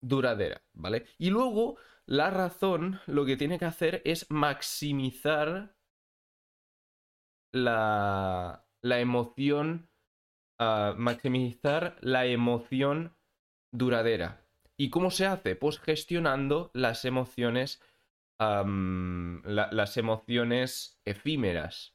duradera, 0.00 0.62
¿vale? 0.72 1.06
Y 1.18 1.30
luego 1.30 1.76
la 2.06 2.30
razón 2.30 3.00
lo 3.06 3.24
que 3.24 3.36
tiene 3.36 3.58
que 3.58 3.64
hacer 3.64 4.02
es 4.04 4.30
maximizar 4.30 5.76
la, 7.52 8.66
la 8.80 9.00
emoción, 9.00 9.88
ah, 10.58 10.94
maximizar 10.96 11.96
la 12.00 12.26
emoción 12.26 13.16
duradera. 13.72 14.46
¿Y 14.76 14.90
cómo 14.90 15.10
se 15.10 15.26
hace? 15.26 15.54
Pues 15.54 15.78
gestionando 15.78 16.70
las 16.74 17.04
emociones, 17.04 17.80
las 18.38 19.96
emociones 19.96 21.00
efímeras, 21.04 21.94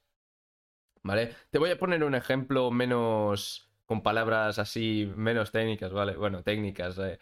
¿vale? 1.03 1.35
Te 1.49 1.59
voy 1.59 1.71
a 1.71 1.77
poner 1.77 2.03
un 2.05 2.15
ejemplo 2.15 2.71
menos 2.71 3.69
con 3.85 4.03
palabras 4.03 4.59
así, 4.59 5.11
menos 5.15 5.51
técnicas, 5.51 5.91
¿vale? 5.91 6.15
Bueno, 6.15 6.43
técnicas, 6.43 6.97
eh, 6.99 7.19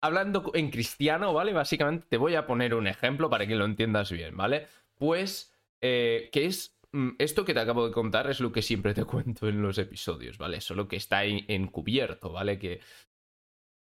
hablando 0.00 0.52
en 0.54 0.70
cristiano, 0.70 1.32
¿vale? 1.32 1.52
Básicamente 1.52 2.06
te 2.08 2.16
voy 2.16 2.34
a 2.34 2.46
poner 2.46 2.74
un 2.74 2.86
ejemplo 2.86 3.30
para 3.30 3.46
que 3.46 3.56
lo 3.56 3.64
entiendas 3.64 4.12
bien, 4.12 4.36
¿vale? 4.36 4.68
Pues, 4.94 5.54
eh, 5.80 6.28
que 6.32 6.46
es 6.46 6.75
esto 7.18 7.44
que 7.44 7.54
te 7.54 7.60
acabo 7.60 7.86
de 7.86 7.92
contar 7.92 8.30
es 8.30 8.40
lo 8.40 8.52
que 8.52 8.62
siempre 8.62 8.94
te 8.94 9.04
cuento 9.06 9.48
en 9.48 9.62
los 9.62 9.78
episodios, 9.78 10.38
¿vale? 10.38 10.60
Solo 10.60 10.88
que 10.88 10.96
está 10.96 11.24
encubierto, 11.24 12.32
¿vale? 12.32 12.58
Que 12.58 12.80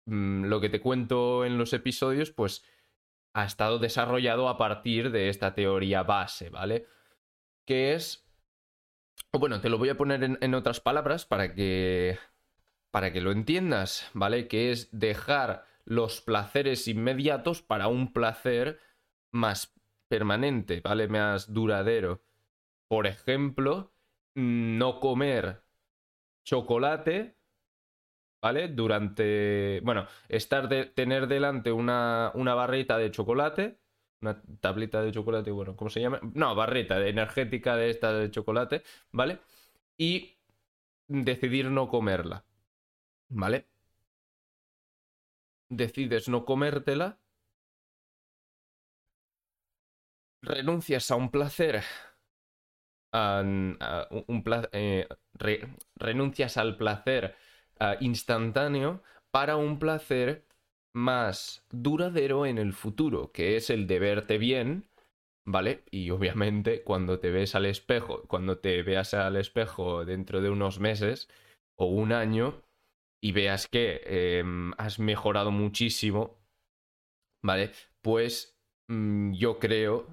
mm, 0.05 0.45
lo 0.45 0.61
que 0.61 0.69
te 0.69 0.81
cuento 0.81 1.45
en 1.45 1.57
los 1.57 1.73
episodios, 1.73 2.31
pues 2.31 2.63
ha 3.33 3.45
estado 3.45 3.79
desarrollado 3.79 4.47
a 4.47 4.57
partir 4.57 5.11
de 5.11 5.29
esta 5.29 5.53
teoría 5.53 6.03
base, 6.03 6.49
¿vale? 6.49 6.87
Que 7.65 7.93
es... 7.93 8.23
Bueno, 9.31 9.59
te 9.59 9.69
lo 9.69 9.77
voy 9.77 9.89
a 9.89 9.97
poner 9.97 10.23
en, 10.23 10.37
en 10.41 10.53
otras 10.55 10.79
palabras 10.79 11.25
para 11.25 11.53
que... 11.53 12.17
para 12.91 13.11
que 13.11 13.21
lo 13.21 13.31
entiendas, 13.31 14.09
¿vale? 14.13 14.47
Que 14.47 14.71
es 14.71 14.89
dejar 14.97 15.65
los 15.83 16.21
placeres 16.21 16.87
inmediatos 16.87 17.61
para 17.61 17.87
un 17.87 18.13
placer 18.13 18.79
más 19.31 19.75
permanente, 20.07 20.81
¿vale? 20.81 21.07
Más 21.07 21.53
duradero. 21.53 22.21
Por 22.87 23.07
ejemplo, 23.07 23.93
no 24.35 24.99
comer 24.99 25.63
chocolate, 26.43 27.37
¿vale? 28.41 28.67
Durante, 28.69 29.81
bueno, 29.83 30.07
estar 30.29 30.69
de, 30.69 30.85
tener 30.85 31.27
delante 31.27 31.71
una, 31.71 32.31
una 32.35 32.53
barrita 32.53 32.97
de 32.97 33.11
chocolate, 33.11 33.79
una 34.21 34.41
tablita 34.59 35.01
de 35.01 35.11
chocolate, 35.11 35.51
bueno, 35.51 35.75
¿cómo 35.75 35.89
se 35.89 36.01
llama? 36.01 36.19
No, 36.33 36.55
barrita 36.55 37.05
energética 37.07 37.75
de 37.75 37.89
esta 37.89 38.13
de 38.13 38.31
chocolate, 38.31 38.83
¿vale? 39.11 39.39
Y 39.97 40.37
decidir 41.07 41.71
no 41.71 41.89
comerla, 41.89 42.45
¿vale? 43.29 43.67
decides 45.69 46.27
no 46.27 46.45
comértela, 46.45 47.19
renuncias 50.41 51.09
a 51.11 51.15
un 51.15 51.31
placer, 51.31 51.83
un 53.15 54.43
eh, 54.71 55.07
renuncias 55.95 56.57
al 56.57 56.77
placer 56.77 57.35
instantáneo 57.99 59.01
para 59.31 59.57
un 59.57 59.79
placer 59.79 60.45
más 60.93 61.65
duradero 61.71 62.45
en 62.45 62.57
el 62.57 62.73
futuro, 62.73 63.31
que 63.31 63.57
es 63.57 63.69
el 63.69 63.85
de 63.85 63.99
verte 63.99 64.37
bien, 64.37 64.89
¿vale? 65.45 65.83
Y 65.91 66.09
obviamente 66.09 66.83
cuando 66.83 67.19
te 67.19 67.31
ves 67.31 67.55
al 67.55 67.65
espejo, 67.65 68.23
cuando 68.27 68.59
te 68.59 68.81
veas 68.81 69.13
al 69.13 69.35
espejo 69.35 70.05
dentro 70.05 70.41
de 70.41 70.49
unos 70.49 70.79
meses 70.79 71.27
o 71.75 71.87
un 71.87 72.13
año, 72.13 72.61
y 73.21 73.31
veas 73.31 73.67
que 73.67 74.01
em, 74.05 74.71
has 74.77 74.99
mejorado 74.99 75.51
muchísimo, 75.51 76.37
¿vale? 77.43 77.71
Pues 78.01 78.57
mm, 78.87 79.33
yo 79.33 79.59
creo 79.59 80.07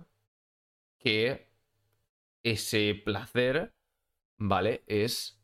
que 0.99 1.52
ese 2.43 3.01
placer, 3.05 3.75
¿vale? 4.39 4.85
Es, 4.87 5.41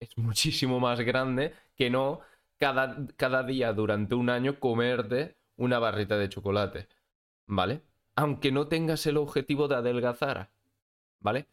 es 0.00 0.16
muchísimo 0.16 0.80
más 0.80 1.00
grande 1.00 1.54
que 1.76 1.90
no 1.90 2.20
cada, 2.58 3.06
cada 3.16 3.42
día 3.42 3.72
durante 3.72 4.14
un 4.14 4.30
año 4.30 4.60
comerte 4.60 5.36
una 5.56 5.78
barrita 5.78 6.16
de 6.18 6.28
chocolate, 6.28 6.88
¿vale? 7.46 7.82
Aunque 8.16 8.52
no 8.52 8.68
tengas 8.68 9.06
el 9.06 9.16
objetivo 9.16 9.68
de 9.68 9.76
adelgazar, 9.76 10.50
¿vale? 11.20 11.46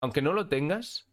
Aunque 0.00 0.22
no 0.22 0.32
lo 0.32 0.48
tengas, 0.48 1.08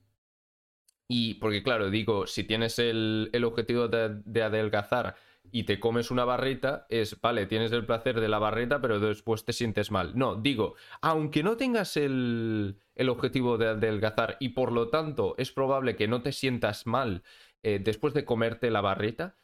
y 1.07 1.35
porque 1.35 1.63
claro, 1.63 1.89
digo, 1.89 2.27
si 2.27 2.43
tienes 2.43 2.79
el, 2.79 3.29
objetivo 3.45 3.87
de, 3.87 4.41
adelgazar 4.43 5.15
y 5.51 5.63
te 5.63 5.79
comes 5.79 6.09
una 6.09 6.25
barrita, 6.25 6.85
es, 6.89 7.19
vale, 7.21 7.45
tienes 7.45 7.71
el 7.71 7.85
placer 7.85 8.19
de 8.19 8.27
la 8.27 8.39
barrita, 8.39 8.81
pero 8.81 8.99
después 8.99 9.45
te 9.45 9.53
sientes 9.53 9.91
mal. 9.91 10.17
No, 10.17 10.35
digo, 10.35 10.75
aunque 11.01 11.43
no 11.43 11.57
tengas 11.57 11.97
el, 11.97 12.79
objetivo 13.07 13.57
de 13.57 13.67
adelgazar 13.67 14.37
y 14.39 14.49
por 14.49 14.71
lo 14.71 14.89
tanto 14.89 15.35
es 15.37 15.51
probable 15.51 15.95
que 15.95 16.07
no 16.07 16.21
te 16.21 16.31
sientas 16.31 16.87
mal 16.87 17.23
eh, 17.61 17.79
después 17.83 18.13
de 18.13 18.25
comerte 18.25 18.71
la 18.71 18.81
barrita, 18.81 19.35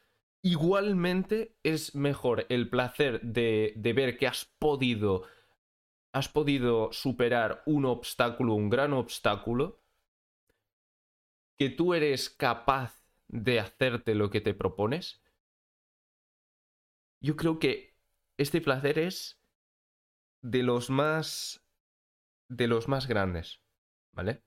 igualmente 0.41 1.55
es 1.63 1.95
mejor 1.95 2.45
el 2.49 2.69
placer 2.69 3.21
de, 3.21 3.73
de 3.75 3.93
ver 3.93 4.17
que 4.17 4.27
has 4.27 4.45
podido 4.57 5.23
has 6.11 6.27
podido 6.27 6.91
superar 6.91 7.61
un 7.67 7.85
obstáculo, 7.85 8.55
un 8.55 8.71
gran 8.71 8.93
obstáculo, 8.93 9.79
que 11.55 11.69
tú 11.69 11.93
eres 11.93 12.31
capaz 12.31 13.03
de 13.27 13.59
hacerte 13.59 14.15
lo 14.15 14.31
que 14.31 14.41
te 14.41 14.55
propones, 14.55 15.21
yo 17.21 17.35
creo 17.35 17.59
que 17.59 17.95
este 18.37 18.61
placer 18.61 18.99
es 18.99 19.41
de 20.41 20.63
los 20.63 20.89
más 20.89 21.65
de 22.49 22.67
los 22.67 22.87
más 22.87 23.07
grandes, 23.07 23.61
¿vale? 24.11 24.43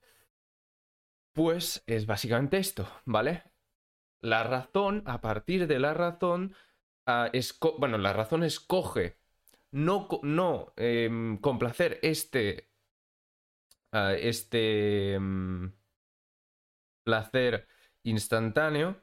Pues 1.33 1.83
es 1.87 2.07
básicamente 2.07 2.59
esto, 2.59 2.89
¿vale? 3.05 3.45
La 4.21 4.43
razón, 4.43 5.03
a 5.07 5.21
partir 5.21 5.67
de 5.67 5.79
la 5.79 5.95
razón, 5.95 6.55
uh, 7.07 7.79
bueno, 7.79 7.99
la 7.99 8.13
razón 8.13 8.43
escoge 8.43 9.19
no, 9.71 10.09
no 10.23 10.73
eh, 10.77 11.39
complacer 11.41 11.99
este, 12.03 12.71
uh, 13.93 14.15
este 14.19 15.17
um, 15.19 15.73
placer 17.05 17.67
instantáneo, 18.03 19.03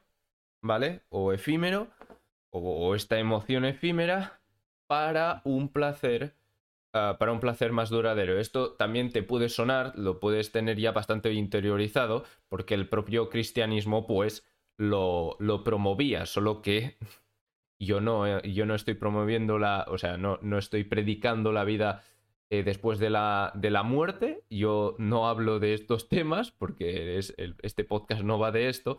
¿vale? 0.62 1.04
O 1.08 1.32
efímero, 1.32 1.90
o, 2.50 2.94
esta 2.94 3.18
emoción 3.18 3.64
efímera, 3.64 4.40
para 4.86 5.42
un 5.44 5.68
placer 5.68 6.36
Uh, 6.92 7.14
para 7.18 7.30
un 7.30 7.38
placer 7.38 7.70
más 7.70 7.88
duradero. 7.88 8.40
Esto 8.40 8.72
también 8.72 9.12
te 9.12 9.22
puede 9.22 9.48
sonar, 9.48 9.96
lo 9.96 10.18
puedes 10.18 10.50
tener 10.50 10.76
ya 10.76 10.90
bastante 10.90 11.32
interiorizado, 11.32 12.24
porque 12.48 12.74
el 12.74 12.88
propio 12.88 13.28
cristianismo, 13.28 14.08
pues, 14.08 14.44
lo, 14.76 15.36
lo 15.38 15.62
promovía, 15.62 16.26
solo 16.26 16.62
que 16.62 16.96
yo 17.78 18.00
no, 18.00 18.26
eh, 18.26 18.52
yo 18.52 18.66
no 18.66 18.74
estoy 18.74 18.94
promoviendo 18.94 19.58
la, 19.58 19.86
o 19.88 19.98
sea, 19.98 20.16
no, 20.16 20.40
no 20.42 20.58
estoy 20.58 20.82
predicando 20.82 21.52
la 21.52 21.62
vida 21.62 22.02
eh, 22.50 22.64
después 22.64 22.98
de 22.98 23.10
la, 23.10 23.52
de 23.54 23.70
la 23.70 23.84
muerte. 23.84 24.42
Yo 24.50 24.96
no 24.98 25.28
hablo 25.28 25.60
de 25.60 25.74
estos 25.74 26.08
temas, 26.08 26.50
porque 26.50 27.18
es, 27.18 27.34
este 27.62 27.84
podcast 27.84 28.22
no 28.22 28.40
va 28.40 28.50
de 28.50 28.68
esto, 28.68 28.98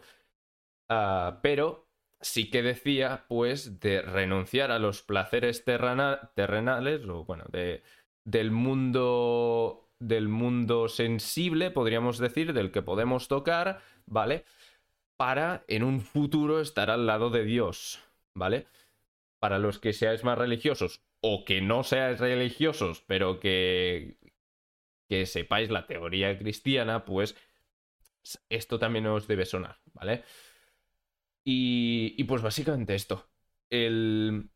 uh, 0.90 1.40
pero 1.42 1.91
sí 2.22 2.50
que 2.50 2.62
decía, 2.62 3.26
pues, 3.28 3.80
de 3.80 4.02
renunciar 4.02 4.72
a 4.72 4.80
los 4.80 5.02
placeres 5.02 5.64
terrenales, 5.66 7.06
o 7.08 7.26
bueno, 7.26 7.46
de, 7.52 7.84
del 8.24 8.52
mundo 8.52 9.88
del 10.00 10.30
mundo 10.30 10.88
sensible, 10.88 11.70
podríamos 11.70 12.18
decir, 12.18 12.54
del 12.54 12.72
que 12.72 12.82
podemos 12.82 13.28
tocar, 13.28 13.82
¿vale? 14.08 14.46
Para 15.16 15.64
en 15.68 15.84
un 15.84 16.02
futuro 16.02 16.60
estar 16.60 16.90
al 16.90 17.06
lado 17.06 17.30
de 17.30 17.44
Dios, 17.44 18.00
¿vale? 18.34 18.66
Para 19.40 19.60
los 19.60 19.78
que 19.78 19.94
seáis 19.94 20.24
más 20.24 20.40
religiosos 20.40 21.04
o 21.22 21.46
que 21.46 21.62
no 21.62 21.84
seáis 21.84 22.20
religiosos, 22.20 23.04
pero 23.06 23.40
que 23.40 24.18
que 25.12 25.26
sepáis 25.26 25.70
la 25.70 25.88
teoría 25.88 26.38
cristiana, 26.40 27.04
pues 27.04 27.36
esto 28.48 28.80
también 28.80 29.08
os 29.08 29.28
debe 29.28 29.46
sonar, 29.46 29.78
¿vale? 29.94 30.24
Y, 31.44 32.24
pues 32.26 32.42
básicamente 32.42 32.96
esto. 32.96 33.30
El, 33.70 34.52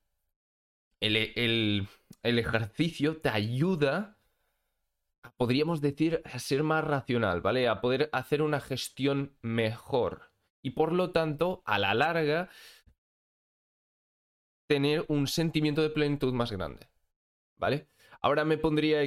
el, 0.99 1.87
el, 2.23 2.39
ejercicio 2.39 3.17
te 3.21 3.29
ayuda, 3.29 4.17
podríamos 5.37 5.81
decir, 5.81 6.21
a 6.25 6.39
ser 6.39 6.63
más 6.63 6.83
racional, 6.83 7.41
¿vale? 7.41 7.67
A 7.67 7.81
poder 7.81 8.09
hacer 8.13 8.41
una 8.41 8.59
gestión 8.59 9.37
mejor. 9.41 10.31
Y 10.61 10.71
por 10.71 10.91
lo 10.91 11.11
tanto, 11.11 11.63
a 11.65 11.79
la 11.79 11.93
larga, 11.93 12.49
tener 14.67 15.05
un 15.07 15.27
sentimiento 15.27 15.81
de 15.81 15.89
plenitud 15.89 16.33
más 16.33 16.51
grande. 16.51 16.89
¿Vale? 17.57 17.87
Ahora 18.21 18.43
me 18.43 18.57
pondría 18.57 18.99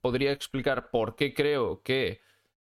podría 0.00 0.32
explicar 0.32 0.90
por 0.90 1.16
qué 1.16 1.34
creo 1.34 1.82
que 1.82 2.20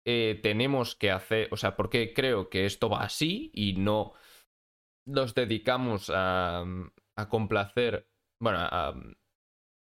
eh, 0.06 0.40
tenemos 0.42 0.96
que 0.96 1.12
hacer, 1.12 1.50
o 1.52 1.58
sea, 1.58 1.76
por 1.76 1.90
qué 1.90 2.14
creo 2.14 2.50
que 2.50 2.66
esto 2.66 2.90
va 2.90 3.04
así 3.04 3.52
y 3.54 3.74
no 3.74 4.14
nos 5.08 5.34
dedicamos 5.34 6.12
a, 6.14 6.64
complacer, 7.30 8.08
bueno, 8.40 8.60
a, 8.62 8.94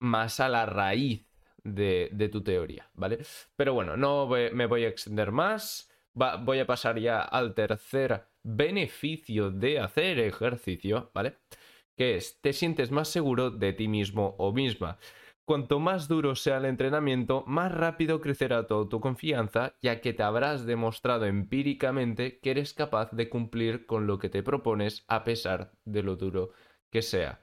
más 0.00 0.40
a 0.40 0.48
la 0.48 0.64
raíz 0.66 1.26
de, 1.62 2.28
tu 2.32 2.42
teoría, 2.42 2.90
¿vale? 2.94 3.18
Pero 3.56 3.74
bueno, 3.74 3.96
no 3.96 4.26
me 4.28 4.66
voy 4.66 4.84
a 4.84 4.88
extender 4.88 5.32
más. 5.32 5.90
voy 6.14 6.58
a 6.58 6.66
pasar 6.66 6.98
ya 6.98 7.20
al 7.20 7.54
tercer 7.54 8.26
beneficio 8.42 9.50
de 9.50 9.78
hacer 9.80 10.18
ejercicio, 10.18 11.10
¿vale? 11.14 11.36
Que 11.96 12.16
es, 12.16 12.40
te 12.40 12.52
sientes 12.52 12.90
más 12.90 13.08
seguro 13.08 13.50
de 13.50 13.72
ti 13.74 13.88
mismo 13.88 14.34
o 14.38 14.52
misma. 14.52 14.98
Cuanto 15.50 15.80
más 15.80 16.06
duro 16.06 16.36
sea 16.36 16.58
el 16.58 16.64
entrenamiento, 16.64 17.42
más 17.44 17.72
rápido 17.72 18.20
crecerá 18.20 18.68
tu 18.68 19.00
confianza, 19.00 19.74
ya 19.82 20.00
que 20.00 20.12
te 20.12 20.22
habrás 20.22 20.64
demostrado 20.64 21.26
empíricamente 21.26 22.38
que 22.38 22.52
eres 22.52 22.72
capaz 22.72 23.10
de 23.10 23.28
cumplir 23.28 23.84
con 23.84 24.06
lo 24.06 24.20
que 24.20 24.28
te 24.28 24.44
propones 24.44 25.04
a 25.08 25.24
pesar 25.24 25.72
de 25.84 26.04
lo 26.04 26.14
duro 26.14 26.52
que 26.88 27.02
sea. 27.02 27.40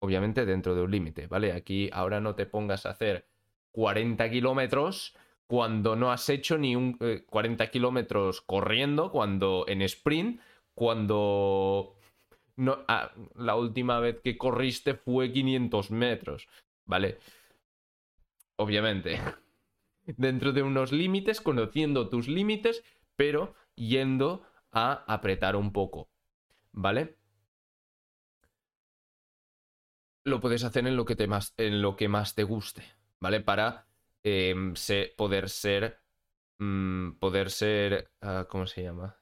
Obviamente 0.00 0.44
dentro 0.44 0.74
de 0.74 0.82
un 0.82 0.90
límite, 0.90 1.28
¿vale? 1.28 1.52
Aquí 1.52 1.90
ahora 1.92 2.20
no 2.20 2.34
te 2.34 2.44
pongas 2.44 2.86
a 2.86 2.90
hacer 2.90 3.28
40 3.70 4.28
kilómetros 4.28 5.16
cuando 5.46 5.94
no 5.94 6.10
has 6.10 6.28
hecho 6.28 6.58
ni 6.58 6.74
un 6.74 6.98
40 7.28 7.62
eh, 7.62 7.70
kilómetros 7.70 8.40
corriendo, 8.40 9.12
cuando 9.12 9.64
en 9.68 9.82
sprint, 9.82 10.40
cuando 10.74 11.94
ah, 12.88 13.12
la 13.36 13.54
última 13.54 14.00
vez 14.00 14.18
que 14.24 14.36
corriste 14.36 14.94
fue 14.94 15.30
500 15.30 15.92
metros. 15.92 16.48
¿Vale? 16.92 17.18
Obviamente, 18.56 19.18
dentro 20.04 20.52
de 20.52 20.62
unos 20.62 20.92
límites, 20.92 21.40
conociendo 21.40 22.10
tus 22.10 22.28
límites, 22.28 22.84
pero 23.16 23.54
yendo 23.76 24.44
a 24.70 25.02
apretar 25.06 25.56
un 25.56 25.72
poco, 25.72 26.10
¿vale? 26.70 27.16
Lo 30.24 30.38
puedes 30.40 30.64
hacer 30.64 30.86
en 30.86 30.96
lo 30.96 31.06
que, 31.06 31.16
te 31.16 31.26
más, 31.26 31.54
en 31.56 31.80
lo 31.80 31.96
que 31.96 32.08
más 32.08 32.34
te 32.34 32.44
guste, 32.44 32.84
¿vale? 33.20 33.40
Para 33.40 33.86
em, 34.22 34.74
poder 35.16 35.48
ser... 35.48 35.98
Mm, 36.58 37.12
poder 37.12 37.50
ser... 37.50 38.12
Ah, 38.20 38.46
¿Cómo 38.50 38.66
se 38.66 38.82
llama? 38.82 39.16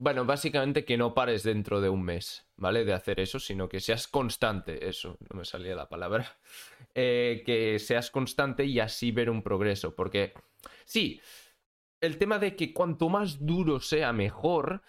Bueno, 0.00 0.24
básicamente 0.24 0.84
que 0.84 0.96
no 0.96 1.12
pares 1.12 1.42
dentro 1.42 1.80
de 1.80 1.88
un 1.88 2.04
mes, 2.04 2.46
¿vale? 2.56 2.84
De 2.84 2.92
hacer 2.92 3.18
eso, 3.18 3.40
sino 3.40 3.68
que 3.68 3.80
seas 3.80 4.06
constante, 4.06 4.88
eso, 4.88 5.18
no 5.28 5.40
me 5.40 5.44
salía 5.44 5.74
la 5.74 5.88
palabra, 5.88 6.38
eh, 6.94 7.42
que 7.44 7.80
seas 7.80 8.10
constante 8.10 8.64
y 8.64 8.78
así 8.78 9.10
ver 9.10 9.28
un 9.28 9.42
progreso, 9.42 9.96
porque 9.96 10.34
sí, 10.84 11.20
el 12.00 12.16
tema 12.16 12.38
de 12.38 12.54
que 12.54 12.72
cuanto 12.72 13.08
más 13.08 13.44
duro 13.44 13.80
sea 13.80 14.12
mejor, 14.12 14.82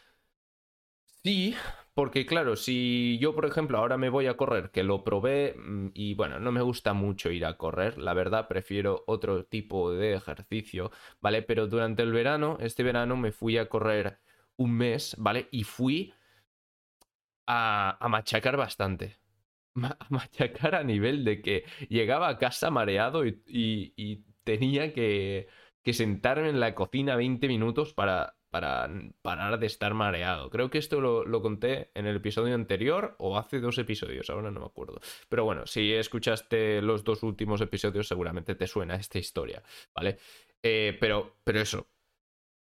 sí, 1.24 1.56
porque 1.96 2.28
claro, 2.28 2.56
si 2.56 3.18
yo, 3.20 3.34
por 3.34 3.46
ejemplo, 3.48 3.80
ahora 3.80 3.98
me 3.98 4.10
voy 4.10 4.28
a 4.28 4.38
correr, 4.38 4.70
que 4.70 4.84
lo 4.84 5.04
probé 5.04 5.56
mm, 5.58 5.88
y 5.96 6.14
bueno, 6.14 6.40
no 6.40 6.52
me 6.52 6.62
gusta 6.62 6.94
mucho 6.94 7.32
ir 7.32 7.46
a 7.46 7.58
correr, 7.58 7.98
la 7.98 8.14
verdad, 8.14 8.48
prefiero 8.48 9.04
otro 9.08 9.44
tipo 9.46 9.92
de 9.92 10.14
ejercicio, 10.14 10.92
¿vale? 11.20 11.42
Pero 11.42 11.66
durante 11.66 12.04
el 12.04 12.12
verano, 12.12 12.58
este 12.62 12.84
verano 12.84 13.18
me 13.18 13.32
fui 13.32 13.58
a 13.58 13.70
correr 13.70 14.20
un 14.60 14.74
mes, 14.74 15.16
¿vale? 15.18 15.48
Y 15.52 15.64
fui 15.64 16.14
a, 17.48 17.98
machacar 18.10 18.58
bastante. 18.58 19.18
a 19.76 20.06
machacar 20.10 20.76
a 20.76 20.84
nivel 20.84 21.24
de 21.24 21.42
que 21.42 21.64
llegaba 21.88 22.28
a 22.28 22.38
casa 22.38 22.70
mareado 22.70 23.26
y, 23.26 24.26
tenía 24.44 24.94
que, 24.94 25.48
sentarme 25.92 26.50
en 26.50 26.60
la 26.60 26.76
cocina 26.76 27.16
20 27.16 27.48
minutos 27.48 27.94
para, 27.96 28.36
para 28.52 28.90
parar 29.24 29.60
de 29.60 29.66
estar 29.66 29.94
mareado. 29.94 30.50
Creo 30.50 30.70
que 30.70 30.78
esto 30.78 31.02
lo, 31.02 31.26
lo, 31.26 31.42
conté 31.42 31.90
en 31.96 32.06
el 32.06 32.18
episodio 32.18 32.54
anterior 32.54 33.16
o 33.18 33.38
hace 33.38 33.60
dos 33.60 33.78
episodios, 33.78 34.30
ahora 34.30 34.52
no 34.52 34.60
me 34.60 34.66
acuerdo. 34.68 35.00
Pero 35.30 35.46
bueno, 35.46 35.66
si 35.66 35.94
escuchaste 35.94 36.82
los 36.82 37.04
dos 37.04 37.24
últimos 37.24 37.62
episodios 37.62 38.08
seguramente 38.08 38.56
te 38.56 38.68
suena 38.68 38.96
esta 38.96 39.18
historia, 39.18 39.64
¿vale? 39.96 40.18
Eh, 40.62 40.98
pero, 41.00 41.38
pero 41.44 41.62
eso, 41.62 41.88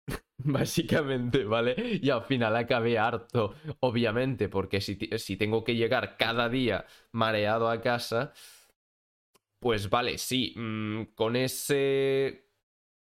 Básicamente, 0.38 1.44
¿vale? 1.44 2.00
Y 2.02 2.10
al 2.10 2.24
final 2.24 2.56
acabé 2.56 2.98
harto, 2.98 3.56
obviamente, 3.80 4.50
porque 4.50 4.82
si, 4.82 4.98
si, 5.18 5.38
tengo 5.38 5.64
que 5.64 5.76
llegar 5.76 6.18
cada 6.18 6.50
día 6.50 6.86
mareado 7.12 7.70
a 7.70 7.82
casa, 7.82 8.34
pues 9.60 9.90
vale, 9.90 10.18
sí, 10.18 10.54
mm, 10.56 11.14
con 11.16 11.36
ese... 11.36 12.44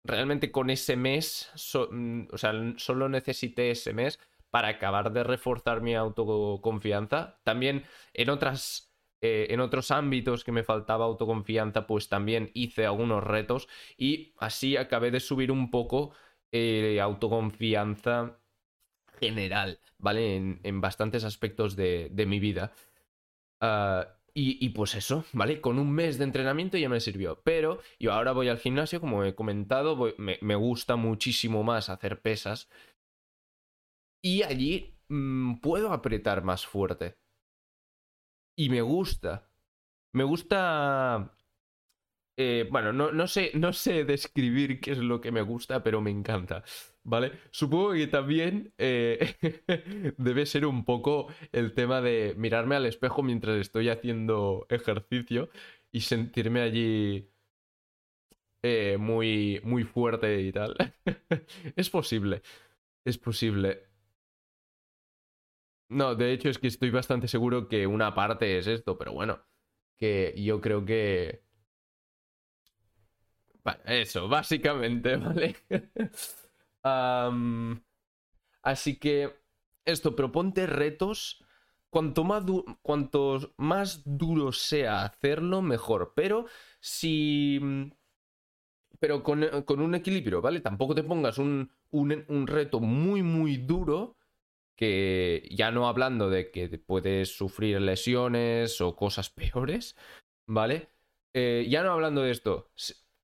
Realmente 0.05 0.53
con 0.53 0.71
ese 0.71 0.97
mes, 0.97 1.51
mm, 1.91 2.27
o 2.33 2.39
sea, 2.39 2.53
solo 2.77 3.09
necesité 3.09 3.73
ese 3.73 3.93
mes 3.93 4.21
para 4.51 4.69
acabar 4.69 5.13
de 5.13 5.25
reforzar 5.25 5.81
mi 5.81 5.97
autoconfianza. 5.97 7.41
También 7.43 7.85
en 8.15 8.31
otras 8.31 8.97
eh, 9.23 9.47
en 9.51 9.61
otros 9.61 9.91
ámbitos 9.91 10.45
que 10.45 10.53
me 10.53 10.63
faltaba 10.63 11.07
autoconfianza, 11.07 11.87
pues 11.87 12.09
también 12.09 12.51
hice 12.55 12.85
algunos 12.87 13.25
retos 13.25 13.67
y 13.97 14.35
así 14.39 14.77
acabé 14.77 15.11
de 15.11 15.21
subir 15.21 15.51
un 15.51 15.71
poco 15.71 16.13
eh, 16.53 17.01
autoconfianza 17.01 18.39
general, 19.21 19.81
¿vale? 19.99 20.37
En, 20.37 20.81
bastantes 20.81 21.25
aspectos 21.25 21.77
de, 21.77 22.25
mi 22.27 22.41
vida. 22.41 22.73
Ah, 23.61 24.17
y, 24.39 24.69
pues 24.71 24.95
eso, 24.95 25.25
¿vale? 25.33 25.63
Con 25.63 25.79
un 25.79 25.91
mes 25.91 26.19
de 26.19 26.25
entrenamiento 26.25 26.77
ya 26.77 26.91
me 26.91 27.01
sirvió. 27.01 27.41
Pero 27.43 27.81
yo 27.99 28.13
ahora 28.13 28.33
voy 28.33 28.49
al 28.49 28.59
gimnasio, 28.59 29.01
como 29.01 29.25
he 29.25 29.35
comentado, 29.35 29.97
me, 30.19 30.55
gusta 30.57 30.97
muchísimo 30.97 31.63
más 31.63 31.89
hacer 31.89 32.21
pesas. 32.21 32.69
Y 34.23 34.43
allí 34.43 34.95
mm, 35.09 35.61
puedo 35.61 35.91
apretar 35.91 36.45
más 36.45 36.67
fuerte. 36.67 37.17
Y 38.59 38.69
me 38.69 38.83
gusta. 38.83 39.49
Me 40.13 40.25
gusta 40.25 41.35
eh, 42.37 42.69
bueno, 42.71 42.93
no, 42.93 43.13
no, 43.13 43.27
sé, 43.27 43.51
no 43.55 43.73
sé 43.73 44.05
describir 44.05 44.81
qué 44.81 44.93
es 44.93 44.99
lo 44.99 45.21
que 45.21 45.33
me 45.33 45.43
gusta, 45.43 45.83
pero 45.83 46.01
me 46.01 46.11
encanta. 46.11 46.63
¿Vale? 47.05 47.33
Supongo 47.51 47.93
que 47.93 48.09
también 48.09 48.73
eh, 48.79 49.37
debe 50.19 50.45
ser 50.47 50.67
un 50.67 50.85
poco 50.85 51.29
el 51.53 51.73
tema 51.75 52.01
de 52.01 52.35
mirarme 52.37 52.77
al 52.77 52.87
espejo 52.87 53.23
mientras 53.23 53.57
estoy 53.59 53.89
haciendo 53.89 54.67
ejercicio 54.71 55.49
y 55.93 56.01
sentirme 56.01 56.61
allí 56.63 57.31
eh, 58.63 58.97
muy, 58.99 59.61
muy 59.65 59.85
fuerte 59.85 60.41
y 60.43 60.53
tal. 60.53 60.77
es 61.77 61.91
posible. 61.91 62.43
Es 63.05 63.19
posible. 63.19 63.85
No, 65.89 66.15
de 66.17 66.33
hecho 66.33 66.49
es 66.49 66.59
que 66.59 66.67
estoy 66.69 66.91
bastante 66.91 67.29
seguro 67.29 67.69
que 67.69 67.87
una 67.87 68.15
parte 68.15 68.59
es 68.59 68.67
esto, 68.67 68.99
pero 68.99 69.13
bueno, 69.13 69.41
que 69.99 70.35
yo 70.37 70.61
creo 70.61 70.85
que 70.85 71.46
bueno, 73.67 73.81
eso, 73.87 74.29
básicamente, 74.29 75.17
¿vale? 75.17 75.57
así 78.63 78.97
que 78.97 79.35
esto, 79.85 80.15
proponte 80.15 80.67
retos. 80.67 81.43
Cuanto 81.91 82.23
más, 82.25 82.45
más 83.57 84.03
duro 84.05 84.53
sea 84.53 85.05
hacerlo, 85.05 85.63
mejor. 85.63 86.13
Pero 86.15 86.47
si... 86.79 87.61
Pero 89.01 89.23
con, 89.23 89.43
un 89.81 89.95
equilibrio, 89.95 90.41
¿vale? 90.41 90.61
Tampoco 90.61 90.95
te 90.95 91.03
pongas 91.03 91.39
un, 91.39 91.71
un, 91.91 92.47
reto 92.47 92.81
muy, 92.81 93.23
muy 93.23 93.57
duro 93.57 94.17
que 94.77 95.49
ya 95.51 95.71
no 95.73 95.89
hablando 95.89 96.31
de 96.31 96.51
que 96.51 96.69
puedes 96.79 97.37
sufrir 97.37 97.81
lesiones 97.81 98.81
o 98.81 98.95
cosas 98.95 99.31
peores, 99.31 99.97
¿vale? 100.47 100.89
Eh, 101.35 101.67
ya 101.69 101.83
no 101.83 101.93
hablando 101.93 102.23
de 102.23 102.31
esto, 102.31 102.71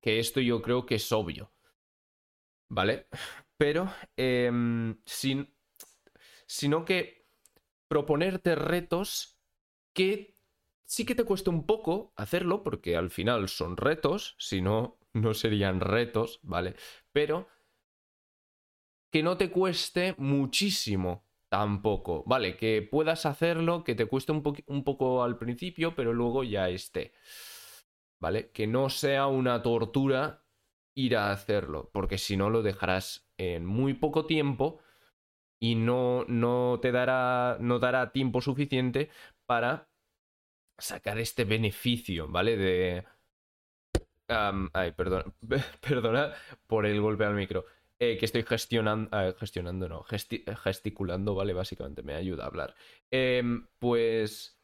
que 0.02 0.18
esto 0.18 0.40
yo 0.40 0.60
creo 0.60 0.84
que 0.84 0.96
es 0.96 1.10
obvio. 1.12 1.52
¿Vale? 2.68 3.06
Pero, 3.56 3.90
em, 4.16 5.00
sin, 5.06 5.54
sino 6.46 6.84
que 6.84 7.28
proponerte 7.88 8.54
retos 8.56 9.38
que 9.92 10.36
sí 10.84 11.06
que 11.06 11.14
te 11.14 11.24
cuesta 11.24 11.50
un 11.50 11.64
poco 11.64 12.12
hacerlo, 12.16 12.62
porque 12.62 12.96
al 12.96 13.10
final 13.10 13.48
son 13.48 13.76
retos, 13.76 14.34
si 14.38 14.60
no, 14.60 14.98
no 15.12 15.34
serían 15.34 15.80
retos, 15.80 16.40
¿vale? 16.42 16.74
Pero 17.12 17.48
que 19.10 19.22
no 19.22 19.36
te 19.36 19.50
cueste 19.50 20.14
muchísimo 20.18 21.26
tampoco, 21.48 22.24
¿vale? 22.26 22.56
Que 22.56 22.80
puedas 22.82 23.26
hacerlo, 23.26 23.84
que 23.84 23.94
te 23.94 24.06
cueste 24.06 24.32
un, 24.32 24.42
un 24.66 24.84
poco 24.84 25.22
al 25.22 25.38
principio, 25.38 25.94
pero 25.94 26.12
luego 26.14 26.44
ya 26.44 26.68
esté. 26.70 27.12
¿Vale? 28.22 28.52
Que 28.52 28.68
no 28.68 28.88
sea 28.88 29.26
una 29.26 29.62
tortura 29.62 30.44
ir 30.94 31.16
a 31.16 31.32
hacerlo, 31.32 31.90
porque 31.92 32.18
si 32.18 32.36
no 32.36 32.50
lo 32.50 32.62
dejarás 32.62 33.28
en 33.36 33.66
muy 33.66 33.94
poco 33.94 34.26
tiempo 34.26 34.78
y 35.60 35.74
no, 35.74 36.24
no 36.28 36.78
te 36.80 36.92
dará, 36.92 37.58
no 37.60 37.80
dará 37.80 38.12
tiempo 38.12 38.40
suficiente 38.40 39.10
para 39.44 39.90
sacar 40.78 41.18
este 41.18 41.44
beneficio, 41.44 42.28
¿vale? 42.28 42.56
De... 42.56 43.04
ay, 44.28 44.92
perdón, 44.92 45.34
perdona 45.80 46.32
por 46.68 46.86
el 46.86 47.00
golpe 47.00 47.24
al 47.24 47.34
micro. 47.34 47.64
Eh, 47.98 48.18
que 48.18 48.24
estoy 48.24 48.44
gestionando, 48.44 49.08
ah, 49.12 49.32
gestionando, 49.38 49.88
no, 49.88 50.04
gesticulando, 50.04 51.34
¿vale? 51.34 51.52
Básicamente 51.52 52.02
me 52.02 52.14
ayuda 52.14 52.44
a 52.44 52.46
hablar. 52.48 52.74
Em, 53.10 53.66
pues, 53.78 54.60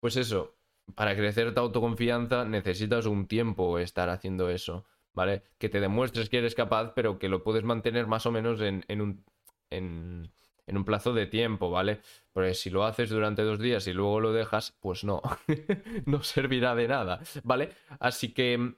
pues 0.00 0.16
eso, 0.16 0.59
para 0.94 1.16
crecer 1.16 1.54
tu 1.54 1.60
autoconfianza 1.60 2.44
necesitas 2.44 3.06
un 3.06 3.26
tiempo 3.26 3.78
estar 3.78 4.08
haciendo 4.08 4.48
eso, 4.50 4.84
¿vale? 5.12 5.42
Que 5.58 5.68
te 5.68 5.80
demuestres 5.80 6.28
que 6.28 6.38
eres 6.38 6.54
capaz, 6.54 6.92
pero 6.94 7.18
que 7.18 7.28
lo 7.28 7.42
puedes 7.42 7.64
mantener 7.64 8.06
más 8.06 8.26
o 8.26 8.32
menos 8.32 8.60
en, 8.60 8.84
un, 9.00 9.24
en, 9.70 10.30
un 10.66 10.84
plazo 10.84 11.12
de 11.12 11.26
tiempo, 11.26 11.70
¿vale? 11.70 12.00
Porque 12.32 12.54
si 12.54 12.70
lo 12.70 12.84
haces 12.84 13.10
durante 13.10 13.42
dos 13.42 13.58
días 13.58 13.86
y 13.86 13.92
luego 13.92 14.20
lo 14.20 14.32
dejas, 14.32 14.76
pues 14.80 15.04
no, 15.04 15.22
no 16.06 16.22
servirá 16.22 16.74
de 16.74 16.88
nada, 16.88 17.20
¿vale? 17.42 17.70
Así 17.98 18.32
que 18.32 18.74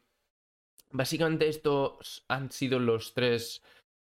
básicamente 0.90 1.48
estos 1.48 2.24
han 2.28 2.50
sido 2.50 2.78
los 2.78 3.14
tres, 3.14 3.62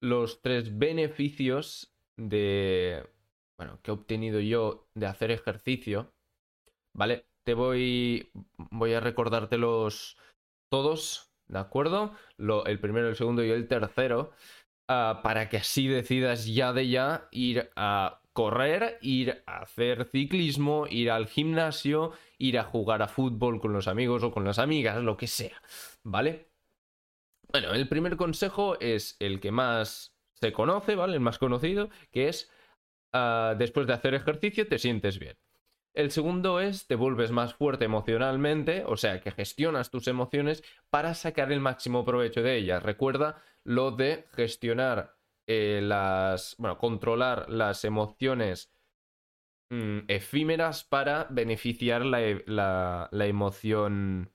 los 0.00 0.42
tres 0.42 0.78
beneficios 0.78 1.92
de, 2.16 3.08
bueno, 3.56 3.80
que 3.82 3.90
he 3.90 3.94
obtenido 3.94 4.40
yo 4.40 4.88
de 4.94 5.06
hacer 5.06 5.30
ejercicio, 5.30 6.12
¿vale? 6.92 7.26
Te 7.44 7.54
voy, 7.54 8.30
voy 8.56 8.94
a 8.94 9.00
recordártelos 9.00 10.16
todos, 10.70 11.30
¿de 11.46 11.58
acuerdo? 11.58 12.14
el 12.38 12.80
primero, 12.80 13.08
el 13.08 13.16
segundo 13.16 13.44
y 13.44 13.50
el 13.50 13.68
tercero, 13.68 14.32
ah, 14.88 15.20
para 15.22 15.48
que 15.48 15.58
así 15.58 15.86
decidas 15.86 16.46
ya 16.46 16.72
de 16.72 16.88
ya 16.88 17.28
ir 17.30 17.70
a 17.76 18.20
correr, 18.32 18.98
ir 19.00 19.42
a 19.46 19.60
hacer 19.60 20.06
ciclismo, 20.10 20.86
ir 20.88 21.10
al 21.10 21.28
gimnasio, 21.28 22.12
ir 22.38 22.58
a 22.58 22.64
jugar 22.64 23.02
a 23.02 23.08
fútbol 23.08 23.60
con 23.60 23.72
los 23.72 23.86
amigos 23.86 24.24
o 24.24 24.32
con 24.32 24.44
las 24.44 24.58
amigas, 24.58 25.02
lo 25.02 25.16
que 25.16 25.28
sea, 25.28 25.62
¿vale? 26.02 26.48
Bueno, 27.52 27.72
el 27.72 27.88
primer 27.88 28.16
consejo 28.16 28.78
es 28.80 29.16
el 29.20 29.38
que 29.38 29.52
más 29.52 30.16
se 30.32 30.52
conoce, 30.52 30.96
¿vale? 30.96 31.14
El 31.14 31.20
más 31.20 31.38
conocido, 31.38 31.90
que 32.10 32.28
es 32.28 32.50
ah, 33.12 33.54
después 33.56 33.86
de 33.86 33.92
hacer 33.92 34.14
ejercicio 34.14 34.66
te 34.66 34.78
sientes 34.78 35.20
bien. 35.20 35.36
El 35.94 36.10
segundo 36.10 36.58
es 36.58 36.88
te 36.88 36.96
vuelves 36.96 37.30
más 37.30 37.54
fuerte 37.54 37.84
emocionalmente, 37.84 38.82
o 38.84 38.96
sea, 38.96 39.20
que 39.20 39.30
gestionas 39.30 39.90
tus 39.90 40.08
emociones 40.08 40.64
para 40.90 41.14
sacar 41.14 41.52
el 41.52 41.60
máximo 41.60 42.04
provecho 42.04 42.42
de 42.42 42.56
ellas. 42.56 42.82
Recuerda 42.82 43.40
lo 43.62 43.92
de 43.92 44.26
gestionar 44.32 45.14
eh, 45.46 45.80
las, 45.82 46.56
bueno, 46.58 46.78
controlar 46.78 47.48
las 47.48 47.84
emociones 47.84 48.72
mm, 49.70 50.00
efímeras 50.08 50.82
para 50.82 51.28
beneficiar 51.30 52.04
la, 52.04 52.22
e, 52.22 52.42
emoción, 53.28 54.32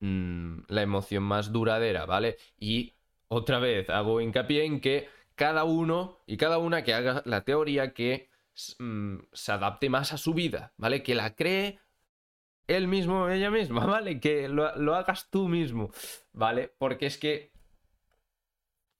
mm, 0.00 0.60
la 0.68 0.82
emoción 0.82 1.24
más 1.24 1.52
duradera, 1.52 2.06
¿vale? 2.06 2.38
Y 2.58 2.94
otra 3.28 3.58
vez 3.58 3.90
hago 3.90 4.22
hincapié 4.22 4.64
en 4.64 4.80
que 4.80 5.08
cada 5.34 5.64
uno 5.64 6.18
y 6.26 6.38
cada 6.38 6.56
una 6.58 6.84
que 6.84 6.94
haga 6.94 7.22
la 7.26 7.44
teoría 7.44 7.92
que 7.92 8.30
se 9.32 9.52
adapte 9.52 9.88
más 9.88 10.12
a 10.12 10.18
su 10.18 10.34
vida, 10.34 10.72
¿vale? 10.76 11.02
Que 11.02 11.14
la 11.14 11.34
cree 11.34 11.78
él 12.66 12.88
mismo, 12.88 13.28
ella 13.28 13.50
misma, 13.50 13.86
¿vale? 13.86 14.20
Que 14.20 14.48
lo, 14.48 14.94
hagas 14.94 15.30
tú 15.30 15.48
mismo, 15.48 15.90
¿vale? 16.32 16.72
Porque 16.78 17.06
es 17.06 17.18
que 17.18 17.52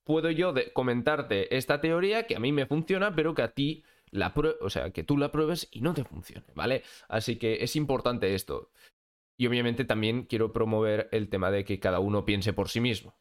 puedo 0.04 0.30
yo 0.30 0.54
comentarte 0.72 1.56
esta 1.56 1.80
teoría 1.80 2.26
que 2.26 2.36
a 2.36 2.40
mí 2.40 2.52
me 2.52 2.66
funciona, 2.66 3.14
pero 3.14 3.34
que 3.34 3.42
a 3.42 3.52
ti 3.52 3.84
la 4.10 4.32
o 4.60 4.70
sea, 4.70 4.90
que 4.90 5.04
tú 5.04 5.18
la 5.18 5.30
pruebes 5.30 5.68
y 5.70 5.82
no 5.82 5.92
te 5.92 6.04
funcione, 6.04 6.46
¿vale? 6.54 6.82
Así 7.08 7.36
que 7.36 7.62
es 7.62 7.76
importante 7.76 8.34
esto. 8.34 8.70
Y 9.36 9.46
obviamente 9.46 9.84
también 9.84 10.24
quiero 10.24 10.52
promover 10.52 11.08
el 11.12 11.28
tema 11.28 11.50
de 11.50 11.64
que 11.64 11.78
cada 11.78 12.00
uno 12.00 12.24
piense 12.24 12.52
por 12.52 12.70
sí 12.70 12.80
mismo. 12.80 13.18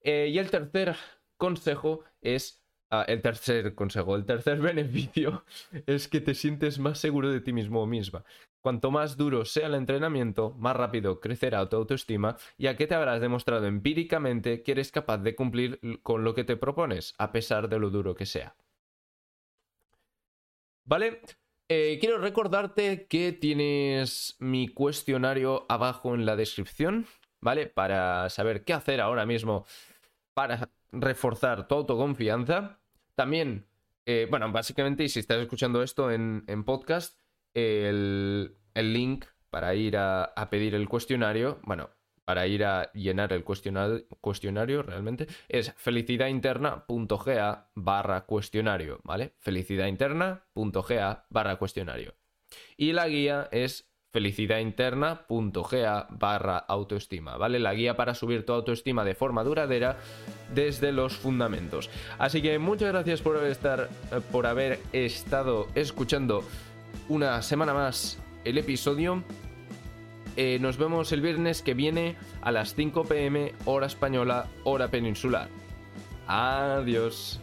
Eh, 0.00 0.28
y 0.30 0.38
el 0.38 0.50
tercer 0.50 0.96
consejo 1.36 2.04
es... 2.20 2.63
Ah, 2.90 3.04
el 3.08 3.22
tercer 3.22 3.74
consejo, 3.74 4.14
el 4.14 4.24
tercer 4.24 4.60
beneficio 4.60 5.44
es 5.86 6.08
que 6.08 6.20
te 6.20 6.34
sientes 6.34 6.78
más 6.78 6.98
seguro 6.98 7.30
de 7.30 7.40
ti 7.40 7.52
mismo 7.52 7.82
o 7.82 7.86
misma. 7.86 8.24
Cuanto 8.60 8.90
más 8.90 9.16
duro 9.16 9.44
sea 9.44 9.66
el 9.66 9.74
entrenamiento, 9.74 10.54
más 10.58 10.76
rápido 10.76 11.20
crecerá 11.20 11.68
tu 11.68 11.76
autoestima, 11.76 12.36
ya 12.56 12.76
que 12.76 12.86
te 12.86 12.94
habrás 12.94 13.20
demostrado 13.20 13.66
empíricamente 13.66 14.62
que 14.62 14.72
eres 14.72 14.90
capaz 14.90 15.18
de 15.18 15.34
cumplir 15.34 15.80
con 16.02 16.24
lo 16.24 16.34
que 16.34 16.44
te 16.44 16.56
propones, 16.56 17.14
a 17.18 17.32
pesar 17.32 17.68
de 17.68 17.78
lo 17.78 17.90
duro 17.90 18.14
que 18.14 18.26
sea. 18.26 18.56
¿Vale? 20.84 21.20
Eh, 21.68 21.98
quiero 22.00 22.18
recordarte 22.18 23.06
que 23.06 23.32
tienes 23.32 24.36
mi 24.38 24.68
cuestionario 24.68 25.64
abajo 25.68 26.14
en 26.14 26.26
la 26.26 26.36
descripción, 26.36 27.06
¿vale? 27.40 27.66
Para 27.66 28.28
saber 28.30 28.64
qué 28.64 28.74
hacer 28.74 29.00
ahora 29.00 29.24
mismo 29.26 29.66
para 30.34 30.70
reforzar 31.00 31.68
tu 31.68 31.74
autoconfianza. 31.74 32.80
También, 33.14 33.66
eh, 34.06 34.26
bueno, 34.30 34.50
básicamente, 34.52 35.04
y 35.04 35.08
si 35.08 35.20
estás 35.20 35.38
escuchando 35.38 35.82
esto 35.82 36.10
en, 36.10 36.64
podcast, 36.64 37.18
el, 37.54 38.56
link 38.74 39.26
para 39.50 39.74
ir 39.74 39.96
a, 39.96 40.32
pedir 40.50 40.74
el 40.74 40.88
cuestionario, 40.88 41.60
bueno, 41.64 41.90
para 42.24 42.46
ir 42.46 42.64
a 42.64 42.90
llenar 42.92 43.32
el 43.32 43.44
cuestionario, 43.44 44.06
cuestionario 44.20 44.82
realmente 44.82 45.26
es 45.48 45.72
felicidadinterna.ga 45.76 47.70
barra 47.74 48.24
cuestionario, 48.24 49.00
¿vale? 49.04 49.34
felicidadinterna.ga 49.38 51.26
barra 51.28 51.56
cuestionario. 51.56 52.14
Y 52.76 52.92
la 52.92 53.08
guía 53.08 53.48
es 53.52 53.93
felicidadinterna.ga 54.14 56.06
barra 56.08 56.58
autoestima, 56.58 57.36
¿vale? 57.36 57.58
La 57.58 57.74
guía 57.74 57.96
para 57.96 58.14
subir 58.14 58.46
tu 58.46 58.52
autoestima 58.52 59.04
de 59.04 59.16
forma 59.16 59.42
duradera 59.42 59.98
desde 60.54 60.92
los 60.92 61.16
fundamentos. 61.16 61.90
Así 62.16 62.40
que 62.40 62.60
muchas 62.60 62.90
gracias 62.92 63.20
por 63.22 63.44
estar, 63.44 63.88
por 64.30 64.46
haber 64.46 64.78
estado 64.92 65.66
escuchando 65.74 66.44
una 67.08 67.42
semana 67.42 67.74
más 67.74 68.20
el 68.44 68.56
episodio. 68.56 69.24
Eh, 70.36 70.58
nos 70.60 70.78
vemos 70.78 71.10
el 71.10 71.20
viernes 71.20 71.60
que 71.62 71.74
viene 71.74 72.14
a 72.40 72.52
las 72.52 72.76
5 72.76 73.06
pm 73.06 73.52
hora 73.64 73.88
española, 73.88 74.46
hora 74.62 74.92
peninsular. 74.92 75.48
Adiós. 76.28 77.40